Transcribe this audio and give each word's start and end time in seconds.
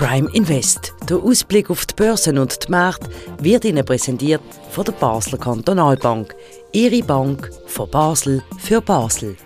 Prime 0.00 0.30
Invest. 0.32 0.94
Der 1.10 1.18
Ausblick 1.18 1.68
auf 1.68 1.84
die 1.84 1.94
Börsen 1.94 2.38
und 2.38 2.66
die 2.66 2.70
Märkte 2.70 3.10
wird 3.38 3.66
Ihnen 3.66 3.84
präsentiert 3.84 4.40
von 4.70 4.86
der 4.86 4.92
Basler 4.92 5.36
Kantonalbank. 5.36 6.34
Ihre 6.72 7.02
Bank 7.02 7.50
von 7.66 7.90
Basel 7.90 8.42
für 8.58 8.80
Basel. 8.80 9.36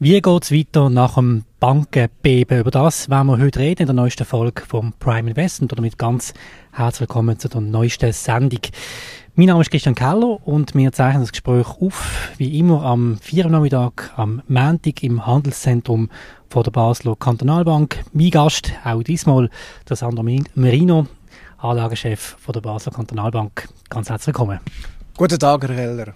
Wie 0.00 0.20
geht 0.20 0.42
es 0.42 0.50
weiter 0.50 0.90
nach 0.90 1.14
dem 1.14 1.44
Bankenbeben? 1.60 2.58
Über 2.58 2.72
das 2.72 3.08
werden 3.08 3.28
wir 3.28 3.38
heute 3.38 3.60
reden 3.60 3.82
in 3.82 3.86
der 3.86 3.94
neuesten 3.94 4.24
Folge 4.24 4.62
vom 4.66 4.92
Prime 4.94 5.30
Investment. 5.30 5.72
Und 5.72 5.78
damit 5.78 5.98
ganz 5.98 6.34
herzlich 6.72 7.08
willkommen 7.08 7.38
zu 7.38 7.48
der 7.48 7.60
neuesten 7.60 8.12
Sendung. 8.12 8.58
Mein 9.36 9.46
Name 9.46 9.60
ist 9.60 9.70
Christian 9.70 9.94
Keller 9.94 10.44
und 10.46 10.74
wir 10.74 10.90
zeichnen 10.90 11.22
das 11.22 11.30
Gespräch 11.30 11.68
auf, 11.80 12.32
wie 12.38 12.58
immer 12.58 12.82
am 12.82 13.18
4. 13.18 13.48
Nachmittag 13.48 14.12
am 14.16 14.42
Montag 14.48 15.00
im 15.04 15.24
Handelszentrum 15.24 16.10
von 16.50 16.64
der 16.64 16.72
Basler 16.72 17.14
Kantonalbank. 17.14 18.04
Mein 18.12 18.30
Gast, 18.30 18.72
auch 18.84 19.04
diesmal, 19.04 19.48
der 19.88 19.94
Sandro 19.94 20.24
Merino, 20.24 21.06
Anlagechef 21.58 22.36
von 22.40 22.52
der 22.52 22.62
Basler 22.62 22.92
Kantonalbank. 22.92 23.68
Ganz 23.90 24.10
herzlich 24.10 24.34
willkommen. 24.34 24.58
Guten 25.16 25.38
Tag, 25.38 25.62
Herr 25.68 25.76
Heller. 25.76 26.14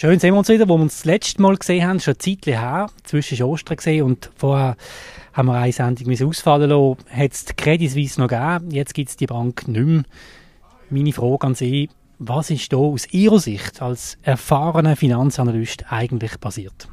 Schön 0.00 0.18
sehen 0.18 0.32
wir 0.32 0.38
uns 0.38 0.48
wieder, 0.48 0.66
wo 0.66 0.78
wir 0.78 0.82
uns 0.82 0.96
das 0.96 1.04
letzte 1.04 1.42
Mal 1.42 1.58
gesehen 1.58 1.86
haben, 1.86 2.00
schon 2.00 2.14
ein 2.14 2.20
Zeitchen 2.20 2.58
her, 2.58 2.86
zwischen 3.04 3.42
Ostern 3.42 3.76
gesehen 3.76 4.04
und 4.04 4.30
vorher 4.34 4.78
haben 5.34 5.48
wir 5.48 5.56
eine 5.56 5.74
Sendung 5.74 6.26
ausfallen 6.26 6.70
lassen. 6.70 6.96
Hat 7.10 7.32
es 7.32 7.44
die 7.44 7.52
Credit 7.52 7.90
Suisse 7.90 8.18
noch 8.18 8.28
gegeben, 8.28 8.70
jetzt 8.70 8.94
gibt 8.94 9.10
es 9.10 9.16
die 9.16 9.26
Bank 9.26 9.68
nicht 9.68 9.84
mehr. 9.84 10.02
Meine 10.88 11.12
Frage 11.12 11.46
an 11.46 11.54
Sie, 11.54 11.90
was 12.18 12.48
ist 12.48 12.72
da 12.72 12.78
aus 12.78 13.12
Ihrer 13.12 13.38
Sicht 13.40 13.82
als 13.82 14.16
erfahrener 14.22 14.96
Finanzanalyst 14.96 15.92
eigentlich 15.92 16.40
passiert? 16.40 16.88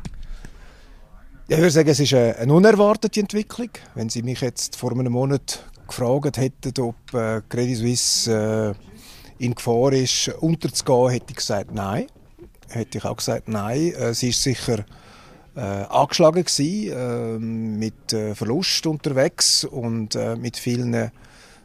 Ja, 1.47 1.55
ich 1.55 1.61
würde 1.61 1.71
sagen, 1.71 1.87
es 1.87 2.01
ist 2.01 2.13
eine 2.13 2.53
unerwartete 2.53 3.21
Entwicklung. 3.21 3.69
Wenn 3.95 4.09
Sie 4.09 4.21
mich 4.21 4.41
jetzt 4.41 4.75
vor 4.75 4.91
einem 4.91 5.13
Monat 5.13 5.63
gefragt 5.87 6.35
hätten, 6.35 6.81
ob 6.81 7.13
äh, 7.13 7.41
Credit 7.47 7.77
Suisse 7.77 8.75
äh, 9.39 9.45
in 9.45 9.55
Gefahr 9.55 9.93
ist, 9.93 10.27
unterzugehen, 10.41 11.11
hätte 11.11 11.27
ich 11.29 11.37
gesagt, 11.37 11.71
nein 11.73 12.07
hätte 12.69 12.97
ich 12.97 13.05
auch 13.05 13.17
gesagt, 13.17 13.47
nein. 13.47 13.93
Äh, 13.93 14.13
sie 14.13 14.29
ist 14.29 14.43
sicher 14.43 14.85
äh, 15.55 15.59
angeschlagen 15.59 16.43
gewesen, 16.43 16.91
äh, 16.91 17.39
mit 17.39 18.13
äh, 18.13 18.35
Verlust 18.35 18.85
unterwegs 18.85 19.63
und 19.63 20.15
äh, 20.15 20.35
mit 20.35 20.57
vielen 20.57 21.11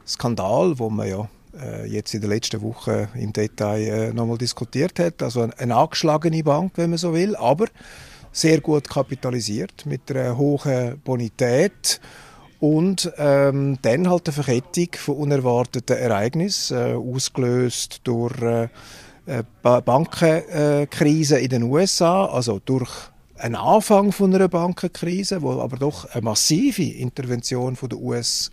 Skandalen, 0.06 0.78
wo 0.78 0.91
man 0.91 1.08
ja 1.08 1.28
äh, 1.61 1.86
jetzt 1.86 2.14
in 2.14 2.20
der 2.20 2.30
letzten 2.30 2.62
Woche 2.62 3.08
im 3.14 3.33
Detail 3.33 4.12
nochmal 4.14 4.39
diskutiert 4.39 4.98
hat. 4.98 5.23
Also 5.23 5.42
eine, 5.42 5.58
eine 5.58 5.77
angeschlagene 5.77 6.42
Bank, 6.42 6.73
wenn 6.77 6.91
man 6.91 6.98
so 6.98 7.12
will, 7.12 7.36
aber 7.36 7.67
sehr 8.33 8.61
gut 8.61 8.89
kapitalisiert 8.89 9.84
mit 9.84 10.11
einer 10.11 10.36
hohen 10.39 10.98
Bonität 11.05 12.00
und 12.62 13.12
ähm, 13.19 13.78
dann 13.83 14.08
halt 14.08 14.28
eine 14.28 14.33
Verkettung 14.33 14.89
von 14.97 15.17
unerwarteten 15.17 15.97
Ereignissen, 15.97 16.78
äh, 16.78 16.95
ausgelöst 16.95 18.00
durch 18.05 18.41
äh, 18.41 18.69
Bankenkrise 19.62 21.39
in 21.39 21.48
den 21.48 21.62
USA, 21.65 22.27
also 22.27 22.61
durch 22.65 22.91
einen 23.42 23.56
Anfang 23.56 24.12
von 24.12 24.34
einer 24.34 24.48
Bankenkrise, 24.48 25.42
wo 25.42 25.61
aber 25.61 25.77
doch 25.77 26.09
eine 26.12 26.23
massive 26.23 26.84
Intervention 26.84 27.77
von 27.77 27.89
der 27.89 27.98
US 27.98 28.51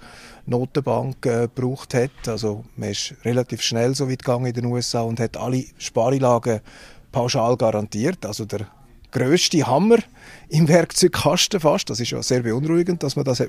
Notenbank 0.48 1.26
äh, 1.26 1.48
gebraucht 1.54 1.94
hat. 1.94 2.28
Also 2.28 2.66
man 2.76 2.90
ist 2.90 3.14
relativ 3.24 3.62
schnell 3.62 3.94
so 3.94 4.10
weit 4.10 4.24
gegangen 4.24 4.48
in 4.48 4.54
den 4.54 4.66
USA 4.66 5.02
und 5.02 5.20
hat 5.20 5.38
alle 5.38 5.66
Spareinlagen 5.78 6.62
pauschal 7.12 7.56
garantiert. 7.56 8.26
Also 8.26 8.46
der 8.46 8.68
größte 9.12 9.66
Hammer 9.66 9.98
im 10.50 10.68
Werkzeugkasten 10.68 11.60
fast. 11.60 11.90
Das 11.90 12.00
ist 12.00 12.12
ja 12.12 12.24
sehr 12.24 12.42
beunruhigend, 12.42 13.04
dass 13.04 13.16
man 13.16 13.26
das 13.26 13.44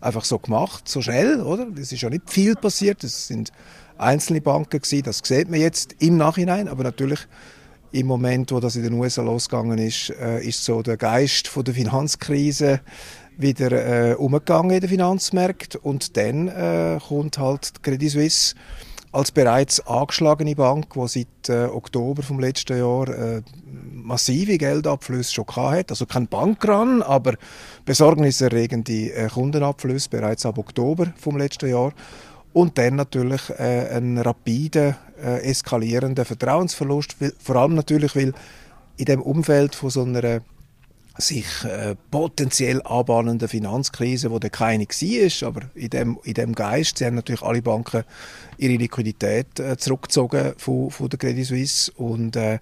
einfach 0.00 0.24
so 0.24 0.38
gemacht, 0.38 0.88
so 0.88 1.00
schnell, 1.00 1.40
oder? 1.40 1.66
Das 1.74 1.92
ist 1.92 2.02
ja 2.02 2.10
nicht 2.10 2.30
viel 2.30 2.54
passiert. 2.54 3.02
Es 3.02 3.28
sind 3.28 3.50
einzelne 3.98 4.40
Banken 4.40 4.80
gewesen. 4.80 5.02
Das 5.04 5.20
sieht 5.22 5.50
man 5.50 5.60
jetzt 5.60 5.94
im 6.00 6.16
Nachhinein, 6.16 6.68
aber 6.68 6.84
natürlich 6.84 7.20
im 7.92 8.06
Moment, 8.06 8.52
wo 8.52 8.60
das 8.60 8.76
in 8.76 8.82
den 8.82 8.94
USA 8.94 9.22
losgegangen 9.22 9.78
ist, 9.78 10.10
äh, 10.10 10.40
ist 10.40 10.64
so 10.64 10.82
der 10.82 10.96
Geist 10.96 11.48
von 11.48 11.64
der 11.64 11.74
Finanzkrise 11.74 12.80
wieder 13.36 14.10
äh, 14.10 14.14
umgegangen 14.14 14.70
in 14.72 14.80
den 14.80 14.90
Finanzmärkten. 14.90 15.80
Und 15.80 16.16
dann 16.16 16.48
äh, 16.48 16.98
kommt 17.06 17.38
halt 17.38 17.82
Credit 17.82 18.10
Suisse 18.10 18.54
als 19.12 19.30
bereits 19.30 19.80
angeschlagene 19.86 20.54
Bank, 20.54 20.92
die 20.94 21.08
seit 21.08 21.48
äh, 21.48 21.64
Oktober 21.66 22.22
vom 22.22 22.38
letzten 22.38 22.78
Jahr 22.78 23.08
äh, 23.08 23.42
massive 23.92 24.58
Geldabflüsse 24.58 25.32
schon 25.32 25.46
hat, 25.56 25.90
also 25.90 26.04
kein 26.04 26.28
Bankrun, 26.28 27.02
aber 27.02 27.34
besorgniserregende 27.86 29.12
äh, 29.14 29.28
Kundenabflüsse 29.28 30.10
bereits 30.10 30.44
ab 30.44 30.58
Oktober 30.58 31.12
vom 31.16 31.38
letzten 31.38 31.70
Jahr 31.70 31.92
und 32.56 32.78
dann 32.78 32.96
natürlich 32.96 33.50
äh, 33.50 33.90
einen 33.90 34.16
rapiden, 34.16 34.94
äh, 35.22 35.42
eskalierenden 35.42 36.24
Vertrauensverlust, 36.24 37.14
vor 37.38 37.56
allem 37.56 37.74
natürlich, 37.74 38.16
weil 38.16 38.32
in 38.96 39.04
dem 39.04 39.20
Umfeld 39.20 39.74
von 39.74 39.90
so 39.90 40.02
einer 40.02 40.40
sich 41.18 41.44
äh, 41.64 41.96
potenziell 42.10 42.80
anbahnenden 42.82 43.46
Finanzkrise, 43.46 44.30
wo 44.30 44.38
der 44.38 44.48
keine 44.48 44.86
war, 44.86 45.48
aber 45.48 45.60
in 45.74 45.90
dem, 45.90 46.18
in 46.24 46.32
dem 46.32 46.54
Geist, 46.54 46.96
sie 46.96 47.04
haben 47.04 47.16
natürlich 47.16 47.42
alle 47.42 47.60
Banken 47.60 48.04
ihre 48.56 48.76
Liquidität 48.76 49.60
äh, 49.60 49.76
zurückgezogen 49.76 50.54
von, 50.56 50.90
von 50.90 51.10
der 51.10 51.18
Credit 51.18 51.44
Suisse. 51.44 51.92
Und 51.92 52.36
äh, 52.36 52.58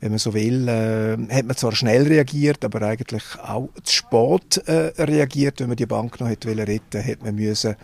wenn 0.00 0.10
man 0.10 0.18
so 0.18 0.32
will, 0.32 0.68
äh, 0.68 1.34
hat 1.34 1.44
man 1.44 1.56
zwar 1.56 1.72
schnell 1.72 2.06
reagiert, 2.06 2.64
aber 2.64 2.80
eigentlich 2.80 3.24
auch 3.42 3.68
zu 3.82 3.92
spät 3.92 4.56
äh, 4.66 5.02
reagiert, 5.02 5.60
wenn 5.60 5.68
man 5.68 5.76
die 5.76 5.84
Bank 5.84 6.18
noch 6.18 6.28
hätte 6.28 6.56
retten, 6.56 7.02
hätte 7.02 7.24
man 7.26 7.34
müssen 7.34 7.76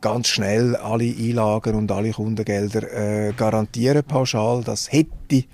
ganz 0.00 0.28
schnell 0.28 0.76
alle 0.76 1.04
Einlagen 1.04 1.74
und 1.74 1.90
alle 1.92 2.12
Kundengelder 2.12 2.92
äh, 3.28 3.32
garantieren 3.32 4.02
pauschal. 4.04 4.62
Das 4.64 4.90
hätte 4.92 5.44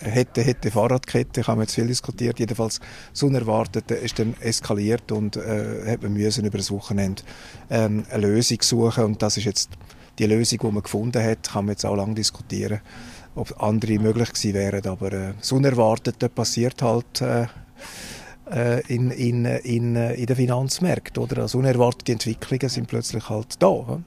hätte, 0.00 0.42
hätte 0.42 0.70
Fahrradkette, 0.70 1.42
kann 1.42 1.56
man 1.56 1.64
jetzt 1.64 1.74
viel 1.74 1.86
diskutiert, 1.86 2.38
jedenfalls 2.38 2.80
so 3.12 3.26
unerwartet 3.26 3.90
ist 3.90 4.18
dann 4.18 4.34
eskaliert 4.40 5.10
und 5.12 5.36
äh, 5.36 5.90
hat 5.90 6.02
man 6.02 6.12
müssen 6.12 6.44
über 6.44 6.58
das 6.58 6.70
Wochenende 6.70 7.22
ähm, 7.70 8.04
eine 8.10 8.26
Lösung 8.26 8.58
suchen. 8.60 9.04
Und 9.04 9.22
das 9.22 9.36
ist 9.36 9.44
jetzt 9.44 9.70
die 10.18 10.26
Lösung, 10.26 10.58
die 10.60 10.72
man 10.72 10.82
gefunden 10.82 11.22
hat, 11.22 11.50
kann 11.50 11.66
man 11.66 11.72
jetzt 11.72 11.84
auch 11.84 11.96
lange 11.96 12.14
diskutieren, 12.14 12.80
ob 13.34 13.62
andere 13.62 13.98
möglich 13.98 14.32
gewesen 14.32 14.54
wären, 14.54 14.86
aber 14.86 15.12
äh, 15.12 15.32
das 15.38 15.52
Unerwartete 15.52 16.28
passiert 16.28 16.82
halt 16.82 17.20
äh, 17.20 17.46
in, 18.88 19.10
in, 19.10 19.44
in, 19.44 19.96
äh, 19.96 20.14
in 20.14 20.26
den 20.26 20.36
Finanzmärkten. 20.36 21.22
Oder? 21.22 21.42
Also 21.42 21.58
unerwartete 21.58 22.12
Entwicklungen 22.12 22.68
sind 22.68 22.86
plötzlich 22.86 23.28
halt 23.28 23.60
da. 23.60 23.84
Hm? 23.88 24.04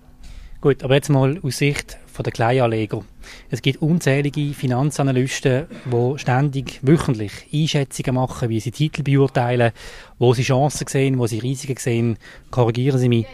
Gut, 0.61 0.83
aber 0.83 0.95
jetzt 0.95 1.09
mal 1.09 1.39
aus 1.41 1.57
Sicht 1.57 1.97
von 2.07 2.23
der 2.23 2.33
Kleinanleger. 2.33 3.01
Es 3.49 3.61
gibt 3.61 3.81
unzählige 3.81 4.53
Finanzanalysten, 4.53 5.67
die 5.85 6.19
ständig 6.19 6.79
wöchentlich 6.81 7.31
Einschätzungen 7.53 8.15
machen, 8.15 8.49
wie 8.49 8.59
sie 8.59 8.71
Titel 8.71 9.03
beurteilen, 9.03 9.71
wo 10.17 10.33
sie 10.33 10.43
Chancen 10.43 10.87
sehen, 10.87 11.17
wo 11.17 11.27
sie 11.27 11.39
Risiken 11.39 11.77
sehen. 11.77 12.17
Korrigieren 12.51 12.99
Sie 12.99 13.07
mich, 13.07 13.25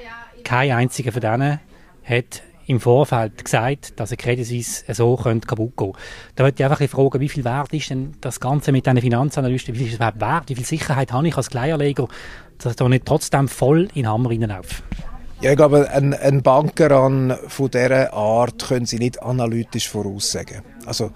kein 0.43 0.71
einziger 0.71 1.11
von 1.11 1.21
denen 1.21 1.59
hat 2.03 2.43
im 2.67 2.79
Vorfeld 2.79 3.43
gesagt, 3.43 3.99
dass 3.99 4.11
ein 4.11 4.17
Credit 4.17 4.45
Suisse 4.45 4.83
so 4.93 5.15
könnte 5.15 5.47
kaputt 5.47 5.77
gehen 5.77 5.93
Da 6.35 6.43
würde 6.43 6.55
ich 6.57 6.63
einfach 6.63 6.89
fragen, 6.89 7.19
wie 7.19 7.29
viel 7.29 7.43
wert 7.43 7.73
ist 7.73 7.89
denn 7.89 8.13
das 8.21 8.39
Ganze 8.39 8.71
mit 8.71 8.85
diesen 8.85 9.01
Finanzanalysten? 9.01 9.73
Wie 9.75 9.79
viel 9.79 9.87
ist 9.87 9.93
es 9.93 9.97
überhaupt 9.97 10.19
wert? 10.19 10.49
Wie 10.49 10.55
viel 10.55 10.65
Sicherheit 10.65 11.11
habe 11.11 11.27
ich 11.27 11.37
als 11.37 11.49
Kleinanleger, 11.49 12.07
dass 12.57 12.71
ich 12.71 12.77
da 12.77 12.89
nicht 12.89 13.05
trotzdem 13.05 13.47
voll 13.47 13.83
in 13.93 14.03
den 14.03 14.07
Hammer 14.07 14.29
reinlaufe? 14.29 14.83
Ja, 15.41 15.51
ich 15.51 15.57
glaube, 15.57 15.89
ein, 15.91 16.13
ein 16.13 16.41
Banker 16.41 16.91
an 16.91 17.37
von 17.47 17.69
dieser 17.69 18.13
Art 18.13 18.67
können 18.67 18.85
Sie 18.85 18.97
nicht 18.97 19.21
analytisch 19.21 19.89
voraussagen. 19.89 20.61
Also, 20.85 21.11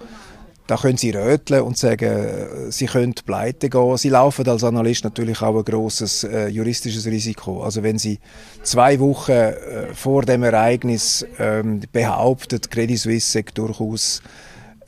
da 0.70 0.76
können 0.76 0.96
Sie 0.96 1.10
röteln 1.10 1.62
und 1.62 1.76
sagen, 1.76 2.70
Sie 2.70 2.86
können 2.86 3.12
pleite 3.14 3.68
gehen. 3.68 3.96
Sie 3.96 4.08
laufen 4.08 4.48
als 4.48 4.62
Analyst 4.62 5.02
natürlich 5.02 5.42
auch 5.42 5.58
ein 5.58 5.64
grosses 5.64 6.22
äh, 6.22 6.46
juristisches 6.46 7.06
Risiko. 7.06 7.64
Also 7.64 7.82
wenn 7.82 7.98
Sie 7.98 8.20
zwei 8.62 9.00
Wochen 9.00 9.32
äh, 9.32 9.92
vor 9.94 10.22
dem 10.22 10.44
Ereignis 10.44 11.26
ähm, 11.40 11.80
behauptet, 11.90 12.70
Credit 12.70 13.00
Suisse 13.00 13.32
sei 13.32 13.44
durchaus 13.52 14.22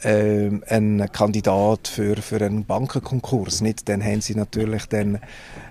äh, 0.04 0.50
ein 0.68 1.08
Kandidat 1.12 1.88
für, 1.88 2.14
für 2.18 2.40
einen 2.44 2.64
Bankenkonkurs, 2.64 3.60
nicht, 3.60 3.88
dann 3.88 4.04
haben 4.04 4.20
Sie 4.20 4.36
natürlich 4.36 4.86
dann 4.86 5.18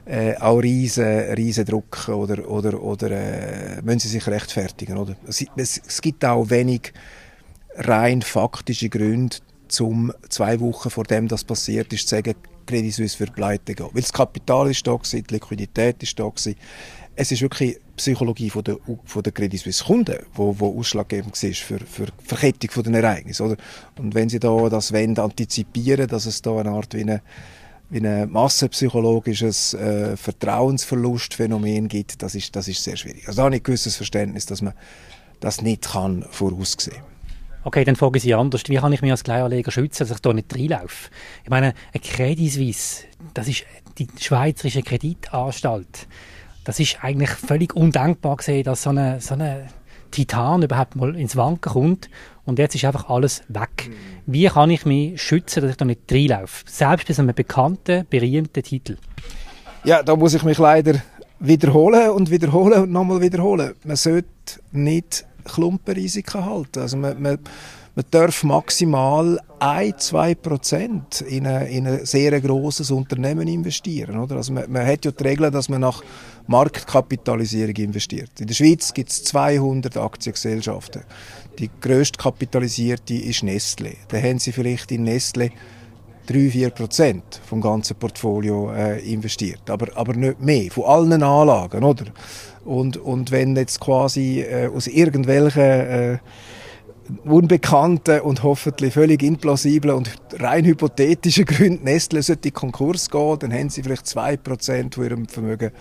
äh, 0.05 0.35
auch 0.35 0.57
riesen, 0.57 1.05
riesen 1.05 1.63
Druck 1.63 2.09
oder, 2.09 2.49
oder, 2.49 2.83
oder 2.83 3.11
äh, 3.11 3.81
müssen 3.81 3.99
Sie 3.99 4.09
sich 4.09 4.27
rechtfertigen. 4.27 4.97
Oder? 4.97 5.15
Es, 5.25 5.41
es 5.55 6.01
gibt 6.01 6.25
auch 6.25 6.49
wenig 6.49 6.91
rein 7.77 8.21
faktische 8.21 8.89
Gründe, 8.89 9.37
um 9.79 10.11
zwei 10.29 10.59
Wochen 10.59 10.89
vor 10.89 11.03
dem 11.03 11.27
das 11.27 11.43
passiert 11.43 11.93
ist, 11.93 12.07
zu 12.07 12.15
sagen, 12.15 12.35
Credit 12.65 12.93
Suisse 12.93 13.19
wird 13.19 13.35
pleite 13.35 13.75
gehen. 13.75 13.87
Weil 13.91 14.01
das 14.01 14.13
Kapital 14.13 14.69
ist 14.69 14.85
da 14.85 14.97
die 14.97 15.23
Liquidität 15.29 16.01
ist 16.03 16.19
da. 16.19 16.31
Es 17.15 17.31
ist 17.31 17.41
wirklich 17.41 17.75
die 17.75 17.79
Psychologie 17.97 18.49
von 18.49 18.63
der, 18.63 18.77
von 19.05 19.23
der 19.23 19.31
Credit 19.31 19.59
Suisse 19.59 19.83
Kunden, 19.83 20.17
wo, 20.33 20.57
wo 20.57 20.79
ausschlaggebend 20.79 21.41
war 21.41 21.53
für, 21.53 21.79
für 21.79 22.05
die 22.05 22.25
Verkettung 22.25 22.71
von 22.71 22.83
den 22.83 22.95
Ereignissen. 22.95 23.45
Oder? 23.45 23.57
Und 23.97 24.15
wenn 24.15 24.29
sie 24.29 24.39
da 24.39 24.69
das 24.69 24.93
wollen, 24.93 25.17
antizipieren, 25.17 26.07
dass 26.07 26.25
es 26.25 26.41
da 26.41 26.57
eine 26.57 26.71
Art 26.71 26.93
wie 26.93 27.01
eine 27.01 27.21
wie 27.91 27.99
ein 27.99 28.31
massenpsychologisches 28.31 29.73
äh, 29.73 30.15
Vertrauensverlustphänomen 30.15 31.89
gibt, 31.89 32.23
das 32.23 32.35
ist, 32.35 32.55
das 32.55 32.69
ist 32.69 32.81
sehr 32.81 32.95
schwierig. 32.95 33.27
Also 33.27 33.39
da 33.39 33.43
habe 33.43 33.55
ich 33.55 33.61
ein 33.61 33.65
gewisses 33.65 33.97
Verständnis, 33.97 34.45
dass 34.45 34.61
man 34.61 34.73
das 35.41 35.61
nicht 35.61 35.91
kann 35.91 36.25
voraussehen 36.31 37.03
Okay, 37.63 37.83
dann 37.83 37.95
frage 37.95 38.17
ich 38.17 38.23
Sie 38.23 38.33
anders. 38.33 38.63
Wie 38.67 38.75
kann 38.75 38.91
ich 38.91 39.01
mich 39.01 39.11
als 39.11 39.23
Kleinanleger 39.23 39.71
schützen, 39.71 40.07
dass 40.07 40.15
ich 40.15 40.21
da 40.21 40.33
nicht 40.33 40.53
reinlaufe? 40.53 41.09
Ich 41.43 41.49
meine, 41.49 41.73
eine 41.93 42.01
Credit 42.01 42.51
Suisse, 42.51 43.03
das 43.33 43.47
ist 43.47 43.65
die 43.97 44.07
Schweizerische 44.19 44.81
Kreditanstalt. 44.81 46.07
Das 46.63 46.79
ist 46.79 47.03
eigentlich 47.03 47.29
völlig 47.29 47.75
undenkbar 47.75 48.37
gesehen, 48.37 48.63
dass 48.63 48.83
so 48.83 48.89
eine, 48.89 49.21
so 49.21 49.35
eine 49.35 49.67
Titan 50.11 50.63
überhaupt 50.63 50.95
mal 50.95 51.15
ins 51.15 51.35
Wanken 51.35 51.71
kommt 51.71 52.09
und 52.45 52.59
jetzt 52.59 52.75
ist 52.75 52.85
einfach 52.85 53.09
alles 53.09 53.43
weg. 53.47 53.89
Mhm. 53.89 53.93
Wie 54.25 54.47
kann 54.47 54.69
ich 54.69 54.85
mich 54.85 55.21
schützen, 55.21 55.61
dass 55.61 55.71
ich 55.71 55.77
da 55.77 55.85
nicht 55.85 56.01
reinlaufe? 56.11 56.65
Selbst 56.67 57.07
bei 57.07 57.13
so 57.13 57.21
einem 57.21 57.35
bekannten, 57.35 58.05
berühmten 58.09 58.63
Titel. 58.63 58.97
Ja, 59.83 60.03
da 60.03 60.15
muss 60.15 60.33
ich 60.33 60.43
mich 60.43 60.57
leider 60.57 61.01
wiederholen 61.39 62.11
und 62.11 62.29
wiederholen 62.29 62.83
und 62.83 62.91
nochmal 62.91 63.21
wiederholen. 63.21 63.73
Man 63.83 63.95
sollte 63.95 64.27
nicht 64.71 65.25
Klumpenrisiken 65.43 66.45
halten. 66.45 66.79
Also 66.79 66.97
man, 66.97 67.21
man, 67.21 67.39
man 67.95 68.05
darf 68.11 68.43
maximal 68.43 69.39
1-2 69.59 70.35
Prozent 70.35 71.21
in, 71.21 71.45
in 71.45 71.87
ein 71.87 72.05
sehr 72.05 72.39
grosses 72.41 72.91
Unternehmen 72.91 73.47
investieren. 73.47 74.17
Oder? 74.19 74.37
Also 74.37 74.53
man, 74.53 74.71
man 74.71 74.85
hat 74.85 75.05
ja 75.05 75.11
die 75.11 75.23
Regel, 75.23 75.51
dass 75.51 75.69
man 75.69 75.81
nach 75.81 76.03
Marktkapitalisierung 76.47 77.75
investiert. 77.75 78.31
In 78.39 78.47
der 78.47 78.53
Schweiz 78.53 78.93
gibt 78.93 79.09
es 79.09 79.23
200 79.25 79.97
Aktiengesellschaften. 79.97 81.03
Die 81.59 81.69
grösst 81.81 82.17
kapitalisierte 82.17 83.13
ist 83.13 83.43
Nestle. 83.43 83.93
Da 84.07 84.17
haben 84.17 84.39
sie 84.39 84.51
vielleicht 84.51 84.91
in 84.91 85.03
Nestle 85.03 85.51
3-4 86.31 86.69
Prozent 86.71 87.41
vom 87.45 87.61
ganzen 87.61 87.95
Portfolio 87.95 88.71
äh, 88.71 88.99
investiert. 89.11 89.69
Aber, 89.69 89.87
aber 89.95 90.13
nicht 90.13 90.41
mehr, 90.41 90.71
von 90.71 90.85
allen 90.85 91.23
Anlagen, 91.23 91.83
oder? 91.83 92.05
Und, 92.65 92.97
und 92.97 93.31
wenn 93.31 93.55
jetzt 93.55 93.79
quasi 93.79 94.41
äh, 94.41 94.67
aus 94.67 94.87
irgendwelchen 94.87 95.61
äh, 95.61 96.17
unbekannten 97.25 98.21
und 98.21 98.43
hoffentlich 98.43 98.93
völlig 98.93 99.23
implausiblen 99.23 99.95
und 99.95 100.11
rein 100.39 100.65
hypothetischen 100.65 101.45
Gründen 101.45 101.83
Nestle 101.83 102.21
sollte 102.21 102.49
in 102.49 102.53
Konkurs 102.53 103.09
gehen, 103.09 103.39
dann 103.39 103.53
haben 103.53 103.69
sie 103.69 103.83
vielleicht 103.83 104.05
2% 104.05 104.93
von 104.93 105.03
ihrem 105.03 105.27
Vermögen 105.27 105.71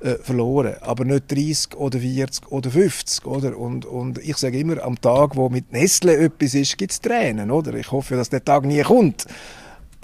äh, 0.00 0.16
verloren. 0.16 0.74
Aber 0.80 1.04
nicht 1.04 1.30
30 1.30 1.76
oder 1.76 1.98
40 1.98 2.52
oder 2.52 2.70
50. 2.70 3.26
Oder? 3.26 3.56
Und, 3.56 3.86
und 3.86 4.18
ich 4.18 4.36
sage 4.36 4.58
immer, 4.58 4.82
am 4.82 5.00
Tag, 5.00 5.36
wo 5.36 5.48
mit 5.48 5.72
Nestle 5.72 6.16
etwas 6.16 6.54
ist, 6.54 6.76
gibt 6.76 6.92
es 6.92 7.00
Tränen. 7.00 7.50
Oder? 7.50 7.74
Ich 7.74 7.90
hoffe, 7.90 8.16
dass 8.16 8.28
der 8.28 8.44
Tag 8.44 8.64
nie 8.64 8.82
kommt. 8.82 9.26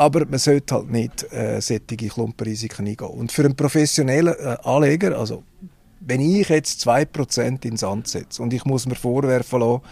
Aber 0.01 0.25
man 0.25 0.39
sollte 0.39 0.77
halt 0.77 0.91
nicht 0.91 1.31
äh, 1.31 1.61
solche 1.61 1.85
Klumpenrisiken 1.85 2.87
eingehen. 2.87 3.07
Und 3.09 3.33
für 3.33 3.45
einen 3.45 3.55
professionellen 3.55 4.35
äh, 4.35 4.57
Anleger, 4.65 5.19
also 5.19 5.43
wenn 6.01 6.23
ich 6.23 6.49
jetzt 6.49 6.89
2% 6.89 7.67
ins 7.67 7.81
Sand 7.81 8.09
setze 8.09 8.43
und 8.43 8.55
ich 8.55 8.65
muss 8.65 8.87
mir 8.87 8.95
vorwerfen 8.95 9.61
lassen, 9.61 9.83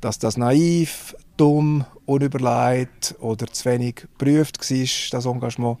dass 0.00 0.18
das 0.18 0.38
naiv, 0.38 1.14
dumm, 1.36 1.84
unüberlegt 2.06 3.14
oder 3.20 3.46
zu 3.46 3.66
wenig 3.66 3.96
geprüft 3.96 4.58
war, 4.58 4.88
das 5.10 5.26
Engagement, 5.26 5.78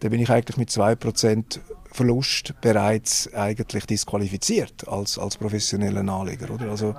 dann 0.00 0.10
bin 0.10 0.20
ich 0.20 0.28
eigentlich 0.28 0.56
mit 0.56 0.70
2% 0.70 1.60
Verlust 1.92 2.52
bereits 2.60 3.32
eigentlich 3.32 3.86
disqualifiziert 3.86 4.88
als, 4.88 5.20
als 5.20 5.36
professioneller 5.36 6.00
Anleger. 6.00 6.52
Oder? 6.52 6.68
Also, 6.68 6.96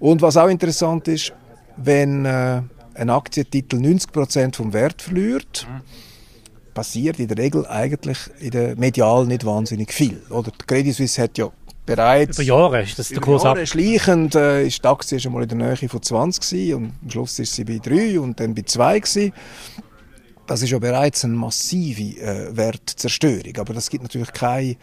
und 0.00 0.22
was 0.22 0.38
auch 0.38 0.48
interessant 0.48 1.08
ist, 1.08 1.34
wenn 1.76 2.24
äh, 2.24 2.62
ein 2.94 3.10
Aktientitel 3.10 3.76
90% 3.76 4.56
vom 4.56 4.72
Wert 4.72 5.02
verliert, 5.02 5.66
passiert 6.74 7.18
in 7.18 7.28
der 7.28 7.38
Regel 7.38 7.66
eigentlich 7.66 8.18
in 8.40 8.50
der 8.50 8.76
Medial 8.76 9.26
nicht 9.26 9.44
wahnsinnig 9.44 9.92
viel. 9.92 10.22
Oder? 10.30 10.50
Die 10.50 10.66
Credit 10.66 10.94
Suisse 10.94 11.22
hat 11.22 11.38
ja 11.38 11.50
bereits... 11.84 12.38
Über 12.38 12.46
Jahre 12.46 12.82
ist 12.82 12.98
das 12.98 13.08
der 13.08 13.20
Kurs 13.20 13.44
Jahre 13.44 13.60
ab. 13.60 13.68
schleichend 13.68 14.34
äh, 14.34 14.66
ist 14.66 14.82
die 14.82 14.88
Aktie 14.88 15.20
schon 15.20 15.32
mal 15.32 15.42
in 15.42 15.48
der 15.48 15.58
Nähe 15.58 15.88
von 15.88 16.02
20 16.02 16.42
gewesen, 16.42 16.74
und 16.74 16.92
am 17.02 17.10
Schluss 17.10 17.38
ist 17.38 17.54
sie 17.54 17.64
bei 17.64 17.78
3 17.78 18.20
und 18.20 18.40
dann 18.40 18.54
bei 18.54 18.62
2 18.62 19.00
gewesen. 19.00 19.32
Das 20.46 20.62
ist 20.62 20.70
ja 20.70 20.78
bereits 20.78 21.24
eine 21.24 21.34
massive 21.34 22.20
äh, 22.20 22.56
Wertzerstörung, 22.56 23.56
aber 23.58 23.74
das 23.74 23.88
gibt 23.88 24.02
natürlich 24.02 24.32
keine 24.32 24.76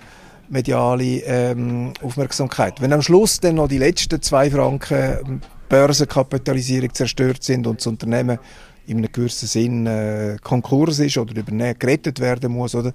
mediale 0.49 1.21
ähm, 1.25 1.93
Aufmerksamkeit. 2.01 2.81
Wenn 2.81 2.93
am 2.93 3.01
Schluss 3.01 3.39
dann 3.39 3.55
noch 3.55 3.67
die 3.67 3.77
letzten 3.77 4.21
zwei 4.21 4.49
Franken 4.49 5.19
ähm, 5.25 5.41
Börsenkapitalisierung 5.69 6.93
zerstört 6.93 7.43
sind 7.43 7.67
und 7.67 7.79
das 7.79 7.87
Unternehmen 7.87 8.39
in 8.87 8.97
einem 8.97 9.11
gewissen 9.11 9.47
Sinn 9.47 9.85
äh, 9.85 10.37
Konkurs 10.41 10.99
ist 10.99 11.17
oder 11.17 11.35
übernehmen, 11.35 11.77
gerettet 11.77 12.19
werden 12.19 12.51
muss, 12.51 12.73
oder? 12.73 12.91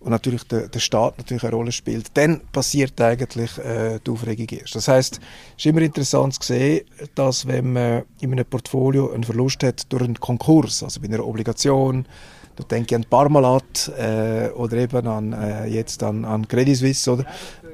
und 0.00 0.10
natürlich 0.10 0.44
der, 0.44 0.68
der 0.68 0.78
Staat 0.78 1.18
natürlich 1.18 1.42
eine 1.42 1.54
Rolle 1.54 1.72
spielt, 1.72 2.16
dann 2.16 2.40
passiert 2.52 3.00
eigentlich 3.00 3.58
äh, 3.58 3.98
die 4.06 4.10
Aufregung 4.10 4.46
erst. 4.50 4.74
Das 4.74 4.88
heißt, 4.88 5.14
es 5.14 5.64
ist 5.64 5.66
immer 5.66 5.80
interessant 5.80 6.34
zu 6.34 6.42
sehen, 6.42 6.86
dass 7.14 7.46
wenn 7.46 7.72
man 7.72 8.02
in 8.20 8.32
einem 8.32 8.44
Portfolio 8.44 9.12
einen 9.12 9.24
Verlust 9.24 9.62
hat 9.64 9.90
durch 9.92 10.04
einen 10.04 10.20
Konkurs, 10.20 10.82
also 10.82 11.00
bei 11.00 11.08
einer 11.08 11.26
Obligation, 11.26 12.06
da 12.56 12.64
denke 12.64 12.94
ich 12.94 12.96
an 12.96 13.04
Parmalat 13.08 13.92
äh, 13.98 14.48
oder 14.50 14.76
eben 14.76 15.06
an, 15.06 15.32
äh, 15.32 15.66
jetzt 15.66 16.02
an, 16.02 16.24
an 16.24 16.48
Credit 16.48 16.76
Suisse, 16.76 17.10
oder? 17.10 17.24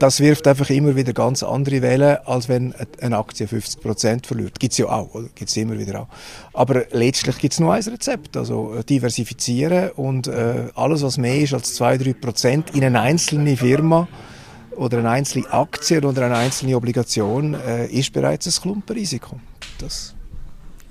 das 0.03 0.19
wirft 0.19 0.49
einfach 0.49 0.69
immer 0.71 0.97
wieder 0.97 1.13
ganz 1.13 1.45
andere 1.45 1.81
Wellen, 1.81 2.19
als 2.25 2.49
wenn 2.49 2.75
eine 3.01 3.19
Aktie 3.19 3.47
50% 3.47 4.27
verliert. 4.27 4.59
Gibt 4.59 4.73
es 4.73 4.79
ja 4.79 4.87
auch, 4.87 5.13
gibt 5.37 5.49
es 5.49 5.57
immer 5.57 5.79
wieder 5.79 6.01
auch. 6.01 6.09
Aber 6.53 6.87
letztlich 6.91 7.39
gibt 7.39 7.53
es 7.53 7.61
nur 7.61 7.73
ein 7.73 7.83
Rezept, 7.85 8.37
also 8.37 8.75
äh, 8.75 8.83
diversifizieren 8.83 9.91
und 9.91 10.27
äh, 10.27 10.71
alles, 10.75 11.05
was 11.05 11.19
mehr 11.19 11.39
ist 11.39 11.55
als 11.55 11.81
2-3% 11.81 12.75
in 12.75 12.83
eine 12.83 13.01
einzelne 13.01 13.57
Firma 13.57 14.09
oder 14.73 14.99
eine 14.99 15.11
einzelne 15.11 15.49
Aktie 15.53 16.01
oder 16.01 16.27
eine 16.27 16.37
einzelne 16.37 16.77
Obligation, 16.77 17.55
äh, 17.55 17.87
ist 17.87 18.13
bereits 18.13 18.49
ein 18.49 18.61
Klumpenrisiko. 18.61 19.39
Das 19.79 20.17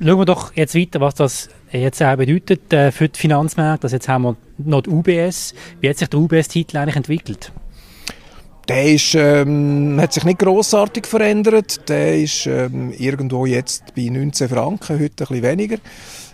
Schauen 0.03 0.17
wir 0.17 0.25
doch 0.25 0.55
jetzt 0.55 0.73
weiter, 0.73 0.99
was 0.99 1.13
das 1.13 1.49
jetzt 1.71 2.01
auch 2.01 2.15
bedeutet 2.15 2.73
äh, 2.73 2.91
für 2.91 3.07
die 3.07 3.19
Finanzmärkte. 3.19 3.85
Also 3.85 3.97
jetzt 3.97 4.07
haben 4.07 4.23
wir 4.23 4.35
noch 4.57 4.81
die 4.81 4.89
UBS. 4.89 5.53
Wie 5.79 5.89
hat 5.89 5.99
sich 5.99 6.07
der 6.07 6.19
UBS-Titel 6.19 6.77
eigentlich 6.77 6.95
entwickelt? 6.95 7.51
Der 8.67 8.85
ist, 8.85 9.13
ähm, 9.13 9.99
hat 10.01 10.11
sich 10.11 10.23
nicht 10.23 10.39
grossartig 10.39 11.05
verändert. 11.05 11.87
Der 11.87 12.17
ist 12.17 12.47
ähm, 12.47 12.91
irgendwo 12.97 13.45
jetzt 13.45 13.93
bei 13.93 14.09
19 14.09 14.49
Franken, 14.49 14.99
heute 14.99 15.03
ein 15.03 15.27
bisschen 15.27 15.43
weniger. 15.43 15.77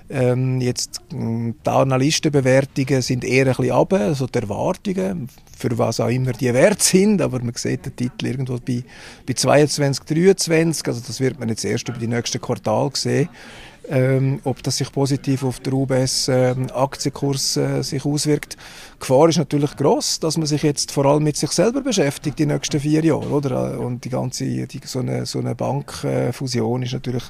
Ähm, 0.09 0.61
jetzt, 0.61 1.01
die 1.11 1.53
Analystenbewertungen 1.69 3.01
sind 3.01 3.25
eher 3.25 3.47
ein 3.47 3.53
bisschen 3.53 3.71
runter, 3.71 3.99
also 3.99 4.27
die 4.27 4.39
Erwartungen, 4.39 5.27
für 5.57 5.77
was 5.77 5.99
auch 5.99 6.09
immer 6.09 6.33
die 6.33 6.53
wert 6.53 6.81
sind, 6.81 7.21
aber 7.21 7.39
man 7.39 7.53
sieht 7.55 7.85
den 7.85 7.95
Titel 7.95 8.27
irgendwo 8.27 8.57
bei, 8.57 8.83
bei 9.25 9.33
22, 9.33 10.05
23, 10.05 10.87
also 10.87 11.01
das 11.05 11.19
wird 11.19 11.39
man 11.39 11.49
jetzt 11.49 11.65
erst 11.65 11.89
über 11.89 11.97
die 11.97 12.07
nächsten 12.07 12.41
Quartal 12.41 12.91
sehen 12.93 13.29
ähm, 13.89 14.39
ob 14.43 14.61
das 14.63 14.77
sich 14.77 14.91
positiv 14.91 15.43
auf 15.43 15.59
den 15.59 15.73
UBS 15.73 16.27
äh, 16.27 16.55
Aktienkurs 16.73 17.57
äh, 17.57 17.81
sich 17.83 18.05
auswirkt. 18.05 18.53
Die 18.95 18.99
Gefahr 18.99 19.29
ist 19.29 19.37
natürlich 19.37 19.75
groß, 19.75 20.19
dass 20.19 20.37
man 20.37 20.45
sich 20.45 20.63
jetzt 20.63 20.91
vor 20.91 21.05
allem 21.05 21.23
mit 21.23 21.37
sich 21.37 21.51
selber 21.51 21.81
beschäftigt 21.81 22.39
die 22.39 22.45
nächsten 22.45 22.79
vier 22.79 23.03
Jahre, 23.03 23.29
oder? 23.29 23.79
Und 23.79 24.03
die 24.03 24.09
ganze 24.09 24.45
die, 24.45 24.81
so 24.83 24.99
eine 24.99 25.25
so 25.25 25.39
eine 25.39 25.55
Bankfusion 25.55 26.83
ist 26.83 26.93
natürlich 26.93 27.23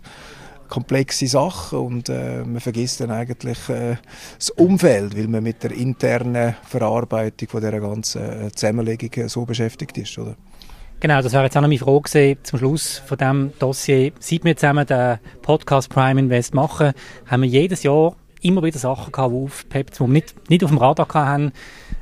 komplexe 0.68 1.28
Sache 1.28 1.78
und 1.78 2.10
äh, 2.10 2.44
man 2.44 2.60
vergisst 2.60 3.02
dann 3.02 3.12
eigentlich 3.12 3.70
äh, 3.70 3.98
das 4.38 4.50
Umfeld, 4.52 5.18
weil 5.18 5.28
man 5.28 5.44
mit 5.44 5.64
der 5.64 5.72
internen 5.72 6.56
Verarbeitung 6.64 7.50
von 7.50 7.62
der 7.62 7.80
ganzen 7.80 8.48
äh, 8.48 8.52
Zusammenlegung 8.52 9.12
äh, 9.14 9.30
so 9.30 9.46
beschäftigt 9.46 9.98
ist, 9.98 10.18
oder? 10.18 10.36
Genau, 11.00 11.22
das 11.22 11.34
wäre 11.34 11.44
jetzt 11.44 11.56
auch 11.56 11.62
noch 11.62 11.68
meine 11.68 11.80
Frage 11.80 12.38
zum 12.42 12.58
Schluss 12.58 12.98
von 13.06 13.18
diesem 13.18 13.54
Dossier. 13.60 14.12
Seit 14.20 14.44
wir 14.44 14.58
zusammen 14.58 14.86
den 14.86 15.20
Podcast 15.44 15.90
Prime 15.90 16.20
Invest 16.20 16.56
machen, 16.56 16.94
haben 17.28 17.44
wir 17.44 17.50
jedes 17.50 17.84
Jahr 17.84 18.16
immer 18.42 18.64
wieder 18.64 18.80
Sachen 18.80 19.12
gehabt, 19.12 19.32
die 19.32 19.38
aufgepeppt, 19.38 19.96
die 19.96 20.00
wir 20.00 20.08
nicht, 20.08 20.50
nicht 20.50 20.64
auf 20.64 20.72
dem 20.72 20.80
Radar 20.80 21.08
hatten. 21.14 21.52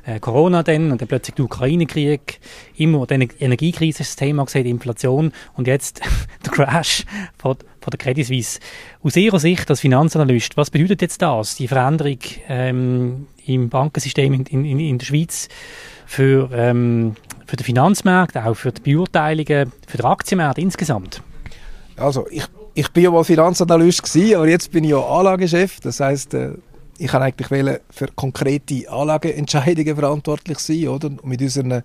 Äh, 0.06 0.20
Corona 0.20 0.62
dann 0.62 0.92
und 0.92 1.00
dann 1.00 1.08
plötzlich 1.08 1.34
der 1.34 1.44
Ukraine-Krieg. 1.44 2.40
Immer 2.76 3.06
die 3.06 3.28
Energiekrise 3.40 4.02
ist 4.02 4.10
das 4.10 4.16
Thema 4.16 4.44
gesehen, 4.44 4.64
die 4.64 4.70
Inflation 4.70 5.32
und 5.54 5.66
jetzt 5.66 6.00
der 6.44 6.52
Crash 6.52 7.04
von, 7.36 7.56
von 7.80 7.90
der 7.90 7.98
Credit 7.98 8.26
Suisse. 8.26 8.60
Aus 9.02 9.16
Ihrer 9.16 9.38
Sicht 9.38 9.68
als 9.68 9.80
Finanzanalyst, 9.80 10.56
was 10.56 10.70
bedeutet 10.70 11.02
jetzt 11.02 11.20
das, 11.22 11.56
die 11.56 11.68
Veränderung 11.68 12.18
ähm, 12.48 13.26
im 13.44 13.68
Bankensystem 13.68 14.32
in, 14.32 14.46
in, 14.46 14.80
in 14.80 14.98
der 14.98 15.06
Schweiz 15.06 15.48
für 16.06 16.50
ähm, 16.52 17.16
für 17.46 17.56
den 17.56 17.64
Finanzmarkt, 17.64 18.36
auch 18.36 18.54
für 18.54 18.72
die 18.72 18.92
Beurteilungen, 18.92 19.72
für 19.86 19.96
den 19.96 20.06
Aktienmarkt 20.06 20.58
insgesamt? 20.58 21.22
Also 21.96 22.26
ich, 22.30 22.44
ich 22.74 22.90
bin 22.90 23.04
ja 23.04 23.10
mal 23.10 23.24
Finanzanalyst 23.24 24.02
gewesen, 24.02 24.36
aber 24.36 24.48
jetzt 24.48 24.70
bin 24.72 24.84
ich 24.84 24.90
ja 24.90 24.98
Anlagechef. 24.98 25.80
Das 25.80 26.00
heißt, 26.00 26.34
äh, 26.34 26.50
ich 26.98 27.08
kann 27.08 27.22
eigentlich 27.22 27.48
für 27.90 28.08
konkrete 28.14 28.90
Anlageentscheidungen 28.90 29.96
verantwortlich 29.96 30.58
sein, 30.58 30.88
oder? 30.88 31.08
Und 31.08 31.24
mit 31.24 31.42
unseren 31.42 31.82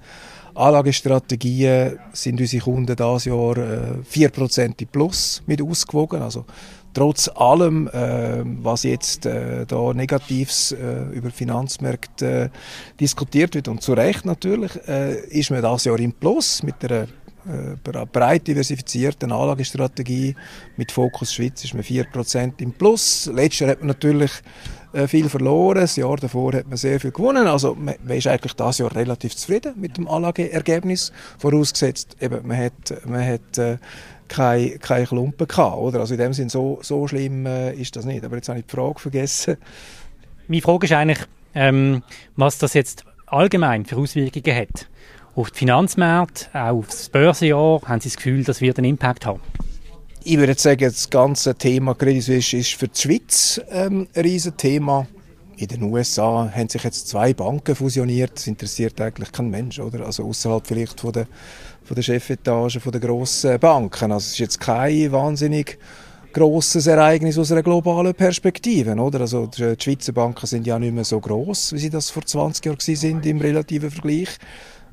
Anlagestrategien 0.56 2.00
sind 2.14 2.40
unsere 2.40 2.64
Kunden 2.64 2.96
dieses 2.96 3.26
Jahr 3.26 3.58
äh, 3.58 4.02
4% 4.12 4.88
plus 4.92 5.42
mit 5.46 5.62
ausgewogen. 5.62 6.22
Also 6.22 6.46
trotz 6.94 7.30
allem, 7.30 7.88
äh, 7.88 8.44
was 8.62 8.84
jetzt 8.84 9.26
äh, 9.26 9.66
da 9.66 9.94
Negatives 9.94 10.74
äh, 10.74 11.04
über 11.14 11.32
Finanzmärkte 11.32 12.26
äh, 12.26 12.50
diskutiert 13.00 13.56
wird 13.56 13.68
und 13.68 13.82
zu 13.82 13.94
Recht 13.94 14.26
natürlich, 14.26 14.72
äh, 14.88 15.20
ist 15.28 15.52
man 15.52 15.62
das 15.62 15.86
Jahr 15.86 16.00
im 16.00 16.14
Plus 16.14 16.64
mit 16.64 16.84
äh, 16.84 17.08
breit 18.12 18.48
diversifizierten 18.48 19.32
Anlagestrategie 19.32 20.36
mit 20.78 20.92
Fokus 20.92 21.34
Schweiz 21.34 21.64
ist 21.64 21.74
man 21.74 21.84
4% 21.84 22.62
im 22.62 22.74
Plus. 22.74 23.30
Letztes 23.34 23.60
Jahr 23.60 23.70
hat 23.72 23.80
man 23.80 23.88
natürlich 23.88 24.32
äh, 24.94 25.08
viel 25.08 25.30
verloren, 25.30 25.82
das 25.82 25.96
Jahr 25.96 26.18
davor 26.18 26.54
hat 26.54 26.68
man 26.68 26.78
sehr 26.78 27.00
viel 27.00 27.12
gewonnen. 27.12 27.48
Also 27.48 27.76
man, 27.76 27.96
ist 28.10 28.28
eigentlich 28.28 28.54
das 28.54 28.78
Jahr 28.78 28.96
relativ 28.96 29.36
zufrieden 29.36 29.74
mit 29.78 29.98
dem 29.98 30.08
Anlageergebnis, 30.08 31.12
vorausgesetzt 31.38 32.18
eben, 32.20 32.46
man 32.46 32.58
hat, 32.58 33.06
man 33.06 33.26
hat 33.26 33.58
äh, 33.58 33.78
keine, 34.28 34.80
keine 34.80 35.06
Klumpen 35.06 35.48
gehabt. 35.48 35.78
Oder? 35.78 36.00
Also 36.00 36.14
in 36.14 36.20
dem 36.20 36.34
Sinne, 36.34 36.50
so, 36.50 36.80
so 36.82 37.08
schlimm 37.08 37.46
äh, 37.46 37.74
ist 37.74 37.96
das 37.96 38.06
nicht. 38.06 38.24
Aber 38.24 38.36
jetzt 38.36 38.50
habe 38.50 38.60
ich 38.60 38.66
die 38.66 38.76
Frage 38.76 39.00
vergessen. 39.00 39.58
Meine 40.48 40.62
Frage 40.62 40.86
ist 40.86 40.94
eigentlich, 40.94 41.20
ähm, 41.54 42.04
was 42.36 42.58
das 42.58 42.74
jetzt 42.74 43.06
allgemein 43.28 43.86
für 43.86 43.98
Auswirkungen 43.98 44.56
hat. 44.56 44.88
Auf 45.42 45.50
die 45.50 45.58
Finanzmärkte, 45.58 46.50
auch 46.54 46.78
auf 46.78 46.86
das 46.86 47.10
Börsenjahr, 47.10 47.82
haben 47.86 48.00
Sie 48.00 48.10
das 48.10 48.18
Gefühl, 48.18 48.44
das 48.44 48.62
wird 48.62 48.78
einen 48.78 48.92
Impact 48.92 49.26
haben? 49.26 49.40
Ich 50.24 50.38
würde 50.38 50.54
sagen, 50.54 50.84
das 50.84 51.10
ganze 51.10 51.56
Thema 51.56 51.96
Credit 51.96 52.22
Suisse 52.22 52.58
ist 52.58 52.76
für 52.76 52.88
die 52.88 53.02
Schweiz 53.02 53.60
ähm, 53.72 54.08
ein 54.14 54.22
Riesenthema. 54.22 55.08
In 55.58 55.68
den 55.68 55.82
USA 55.82 56.48
haben 56.56 56.70
sich 56.70 56.84
jetzt 56.84 57.08
zwei 57.08 57.34
Banken 57.34 57.74
fusioniert. 57.74 58.34
Das 58.36 58.46
interessiert 58.46 59.02
eigentlich 59.02 59.32
kein 59.32 59.50
Mensch, 59.50 59.80
oder? 59.80 60.06
Also 60.06 60.26
außerhalb 60.26 60.68
vielleicht 60.68 61.02
von 61.02 61.12
der 61.12 61.26
von 61.86 61.96
der 61.96 62.04
Chefetage 62.04 62.80
von 62.80 62.92
der 62.92 63.02
grossen 63.02 63.60
Banken. 63.60 64.12
Also 64.12 64.26
es 64.26 64.34
ist 64.34 64.38
jetzt 64.38 64.60
kein 64.60 65.12
wahnsinnig 65.12 65.80
grosses 66.34 66.86
Ereignis 66.86 67.40
aus 67.40 67.52
einer 67.52 67.64
globalen 67.64 68.14
Perspektive, 68.14 68.94
oder? 68.94 69.22
Also 69.22 69.48
die 69.48 69.76
Schweizer 69.80 70.12
Banken 70.12 70.46
sind 70.46 70.68
ja 70.68 70.78
nicht 70.78 70.94
mehr 70.94 71.04
so 71.04 71.20
groß, 71.20 71.74
wie 71.74 71.80
sie 71.80 71.90
das 71.90 72.12
vor 72.12 72.24
20 72.24 72.64
Jahren 72.64 72.80
sind 72.80 73.26
im 73.26 73.42
relativen 73.42 73.90
Vergleich. 73.90 74.38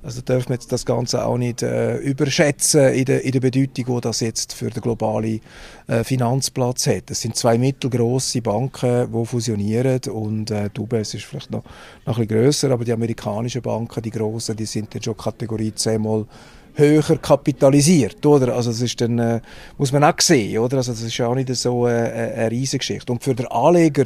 Also 0.03 0.21
dürfen 0.21 0.51
wir 0.51 0.55
jetzt 0.55 0.71
das 0.71 0.87
Ganze 0.87 1.25
auch 1.25 1.39
nicht 1.39 1.63
äh, 1.63 1.97
überschätzen 1.97 2.93
in 2.93 3.05
der, 3.05 3.25
in 3.25 3.33
der 3.33 3.41
Bedeutung, 3.41 3.97
die 3.97 4.01
das 4.01 4.21
jetzt 4.21 4.53
für 4.53 4.71
den 4.71 4.81
globalen 4.81 5.41
äh, 5.89 6.05
Finanzplatz 6.05 6.87
hat. 6.87 7.11
Es 7.11 7.21
sind 7.21 7.35
zwei 7.35 7.59
mittelgroße 7.59 8.41
Banken, 8.41 9.13
die 9.13 9.27
fusionieren 9.27 10.01
und 10.13 10.53
äh, 10.53 10.71
die 10.71 10.81
UBS 10.81 11.15
ist 11.15 11.25
vielleicht 11.25 11.51
noch, 11.51 11.65
noch 12.07 12.19
ein 12.19 12.29
grösser, 12.29 12.71
aber 12.71 12.85
die 12.85 12.93
amerikanischen 12.93 13.61
Banken, 13.61 14.01
die 14.01 14.11
grossen, 14.11 14.57
die 14.57 14.67
sind 14.67 14.95
dann 14.95 15.03
schon 15.03 15.17
Kategorie 15.17 15.75
10 15.75 16.01
mal 16.01 16.27
höher 16.75 17.19
kapitalisiert, 17.19 18.25
oder? 18.25 18.55
Also 18.55 18.71
das 18.71 18.81
ist 18.81 19.01
dann, 19.01 19.19
äh, 19.19 19.41
muss 19.79 19.91
man 19.91 20.05
auch 20.05 20.21
sehen, 20.21 20.59
oder? 20.59 20.77
Also 20.77 20.93
das 20.93 21.03
ist 21.03 21.21
auch 21.21 21.35
nicht 21.35 21.55
so 21.57 21.89
äh, 21.89 21.91
eine, 21.91 22.33
eine 22.35 22.51
Riesengeschichte. 22.53 23.13
Und 23.13 23.25
für 23.25 23.35
den 23.35 23.47
Anleger, 23.49 24.05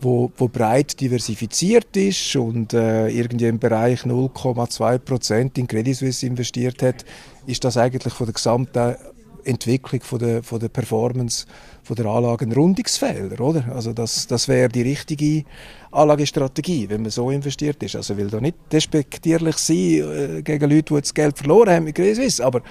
wo, 0.00 0.30
wo 0.36 0.48
breit 0.48 1.00
diversifiziert 1.00 1.96
ist 1.96 2.36
und 2.36 2.72
äh, 2.72 3.08
irgendwie 3.08 3.46
im 3.46 3.58
Bereich 3.58 4.02
0,2 4.02 4.98
Prozent 4.98 5.58
in 5.58 5.66
Credit 5.66 5.96
Suisse 5.96 6.26
investiert 6.26 6.82
hat, 6.82 7.04
ist 7.46 7.64
das 7.64 7.76
eigentlich 7.76 8.12
von 8.12 8.26
der 8.26 8.34
gesamten 8.34 8.96
Entwicklung 9.44 10.02
von 10.02 10.18
der, 10.18 10.42
von 10.42 10.60
der 10.60 10.68
Performance 10.68 11.46
von 11.82 11.96
der 11.96 12.06
Anlagen 12.06 12.52
Rundungsfelder, 12.52 13.40
oder? 13.42 13.64
Also 13.74 13.92
das, 13.92 14.26
das 14.26 14.46
wäre 14.46 14.68
die 14.68 14.82
richtige 14.82 15.44
Anlagestrategie, 15.90 16.88
wenn 16.90 17.02
man 17.02 17.10
so 17.10 17.30
investiert 17.30 17.82
ist. 17.82 17.96
Also 17.96 18.16
will 18.16 18.28
da 18.28 18.40
nicht 18.40 18.56
despektierlich 18.70 19.56
sein 19.56 19.76
äh, 19.76 20.42
gegen 20.42 20.70
Leute, 20.70 20.94
die 20.94 21.00
das 21.00 21.14
Geld 21.14 21.38
verloren 21.38 21.70
haben 21.70 21.84
mit 21.84 21.94
Credit 21.94 22.16
Suisse, 22.16 22.44
aber 22.44 22.62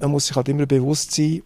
man 0.00 0.10
muss 0.10 0.26
sich 0.26 0.36
halt 0.36 0.48
immer 0.48 0.66
bewusst 0.66 1.12
sein, 1.12 1.42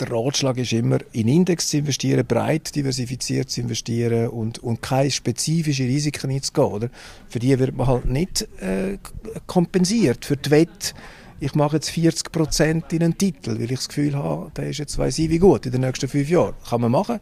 der 0.00 0.10
Ratschlag 0.10 0.58
ist 0.58 0.72
immer, 0.72 0.98
in 1.12 1.28
Index 1.28 1.68
zu 1.68 1.78
investieren, 1.78 2.26
breit 2.26 2.74
diversifiziert 2.74 3.50
zu 3.50 3.60
investieren 3.60 4.28
und, 4.28 4.58
und 4.58 4.82
keine 4.82 5.10
spezifischen 5.10 5.86
Risiken 5.86 6.30
einzugehen. 6.30 6.72
Oder? 6.72 6.90
Für 7.28 7.38
die 7.38 7.58
wird 7.58 7.76
man 7.76 7.86
halt 7.86 8.06
nicht 8.06 8.48
äh, 8.60 8.98
kompensiert. 9.46 10.24
Für 10.24 10.36
die 10.36 10.50
Wette 10.50 10.94
ich 11.40 11.54
mache 11.54 11.76
jetzt 11.76 11.90
40 11.90 12.32
Prozent 12.32 12.92
in 12.92 13.02
einen 13.02 13.16
Titel, 13.16 13.54
weil 13.54 13.70
ich 13.70 13.78
das 13.78 13.88
Gefühl 13.88 14.16
habe, 14.16 14.50
der 14.56 14.70
ist 14.70 14.78
jetzt 14.78 14.98
weiß 14.98 15.18
ich 15.20 15.30
wie 15.30 15.38
gut 15.38 15.66
in 15.66 15.72
den 15.72 15.82
nächsten 15.82 16.08
fünf 16.08 16.28
Jahren. 16.28 16.54
Kann 16.68 16.80
man 16.80 16.90
machen, 16.90 17.20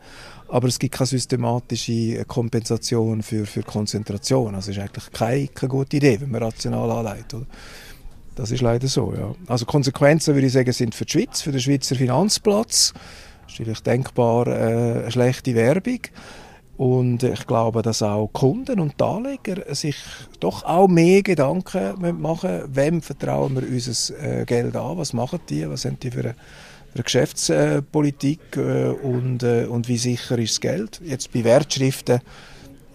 aber 0.48 0.68
es 0.68 0.78
gibt 0.78 0.94
keine 0.94 1.06
systematische 1.06 2.24
Kompensation 2.24 3.22
für, 3.22 3.44
für 3.44 3.62
Konzentration. 3.62 4.54
Also 4.54 4.70
ist 4.70 4.78
eigentlich 4.78 5.10
keine, 5.12 5.48
keine 5.48 5.68
gute 5.68 5.98
Idee, 5.98 6.20
wenn 6.20 6.30
man 6.30 6.42
rational 6.42 6.90
anlegt. 6.90 7.34
Oder? 7.34 7.46
Das 8.36 8.50
ist 8.50 8.60
leider 8.60 8.86
so, 8.86 9.14
ja. 9.16 9.34
Also 9.48 9.64
Konsequenzen, 9.64 10.34
würde 10.34 10.46
ich 10.46 10.52
sagen, 10.52 10.70
sind 10.70 10.94
für 10.94 11.06
die 11.06 11.12
Schweiz, 11.12 11.40
für 11.40 11.52
den 11.52 11.60
Schweizer 11.60 11.96
Finanzplatz. 11.96 12.92
Das 12.92 13.52
ist 13.52 13.56
vielleicht 13.56 13.86
denkbar 13.86 14.46
äh, 14.46 14.52
eine 15.00 15.10
schlechte 15.10 15.54
Werbung. 15.54 16.00
Und 16.76 17.22
ich 17.22 17.46
glaube, 17.46 17.80
dass 17.80 18.02
auch 18.02 18.28
Kunden 18.34 18.78
und 18.78 19.00
Anleger 19.00 19.74
sich 19.74 19.96
doch 20.40 20.64
auch 20.64 20.86
mehr 20.86 21.22
Gedanken 21.22 22.20
machen, 22.20 22.64
wem 22.66 23.00
vertrauen 23.00 23.56
wir 23.56 23.66
unser 23.66 24.22
äh, 24.22 24.44
Geld 24.44 24.76
an, 24.76 24.98
was 24.98 25.14
machen 25.14 25.40
die, 25.48 25.66
was 25.66 25.86
haben 25.86 25.98
die 25.98 26.10
für 26.10 26.20
eine, 26.20 26.34
für 26.34 26.96
eine 26.96 27.04
Geschäftspolitik 27.04 28.40
äh, 28.58 28.88
und, 28.88 29.42
äh, 29.42 29.64
und 29.64 29.88
wie 29.88 29.96
sicher 29.96 30.38
ist 30.38 30.52
das 30.52 30.60
Geld. 30.60 31.00
Jetzt 31.02 31.32
bei 31.32 31.42
Wertschriften 31.42 32.20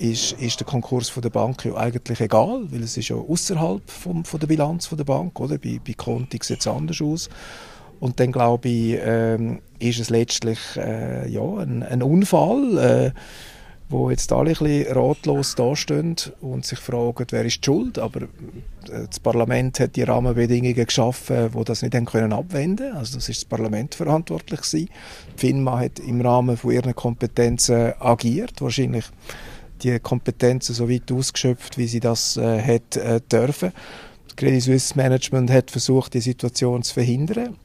ist, 0.02 0.34
ist 0.34 0.60
der 0.60 0.68
Konkurs 0.68 1.10
von 1.10 1.22
der 1.22 1.30
Bank 1.30 1.64
ja 1.64 1.76
eigentlich 1.76 2.20
egal, 2.22 2.64
weil 2.72 2.84
es 2.84 2.98
ist 2.98 3.10
ja 3.10 3.16
außerhalb 3.16 3.90
von 3.90 4.24
der 4.40 4.48
Bilanz 4.48 4.88
von 4.88 4.98
der 4.98 5.06
Bank, 5.06 5.40
oder? 5.40 5.58
Bei, 5.58 5.80
bei 5.86 5.94
Konti 5.94 6.40
sieht 6.42 6.62
es 6.62 6.68
anders 6.68 7.02
aus. 7.02 7.30
Und 8.00 8.20
dann 8.20 8.32
glaube 8.32 8.68
ich, 8.68 8.98
ähm, 9.00 9.60
ist 9.78 10.00
es 10.00 10.10
letztlich 10.10 10.60
äh, 10.76 11.30
ja, 11.30 11.42
ein, 11.42 11.84
ein 11.84 12.02
Unfall. 12.02 12.78
Äh, 12.78 13.20
wo 13.92 14.10
jetzt 14.10 14.32
alle 14.32 14.52
ein 14.52 14.56
bisschen 14.56 14.94
ratlos 14.94 15.56
dastehen 15.56 16.16
und 16.40 16.66
sich 16.66 16.80
fragen, 16.80 17.26
wer 17.30 17.46
ist 17.46 17.58
die 17.58 17.66
schuld. 17.66 18.00
Aber 18.00 18.22
äh, 18.22 18.28
das 19.08 19.20
Parlament 19.20 19.80
hat 19.82 19.98
die 19.98 20.04
Rahmenbedingungen 20.04 20.86
geschaffen, 20.86 21.54
wo 21.54 21.64
das 21.64 21.82
nicht 21.82 21.94
haben 21.94 22.06
können 22.06 22.32
abwenden. 22.32 22.94
Also 22.96 23.16
das 23.16 23.28
ist 23.28 23.42
das 23.42 23.46
Parlament 23.46 23.94
verantwortlich 23.96 24.62
gewesen. 24.62 24.90
Die 25.36 25.48
FINMA 25.48 25.80
hat 25.80 26.00
im 26.00 26.22
Rahmen 26.22 26.56
von 26.56 26.72
ihren 26.72 26.96
Kompetenzen 26.96 27.94
agiert, 28.00 28.62
wahrscheinlich 28.62 29.06
die 29.84 30.00
Kompetenzen 30.00 30.74
so 30.74 30.90
weit 30.90 31.12
ausgeschöpft, 31.12 31.78
wie 31.78 31.88
sie 31.88 32.00
das 32.00 32.38
äh, 32.38 32.62
hat 32.62 32.98
äh, 32.98 33.22
dürfen. 33.22 33.72
Das 34.28 34.36
Credit 34.36 34.62
Suisse 34.62 34.96
Management 34.96 35.52
hat 35.52 35.72
versucht, 35.72 36.14
die 36.14 36.22
Situation 36.22 36.84
zu 36.84 36.94
verhindern 36.94 37.58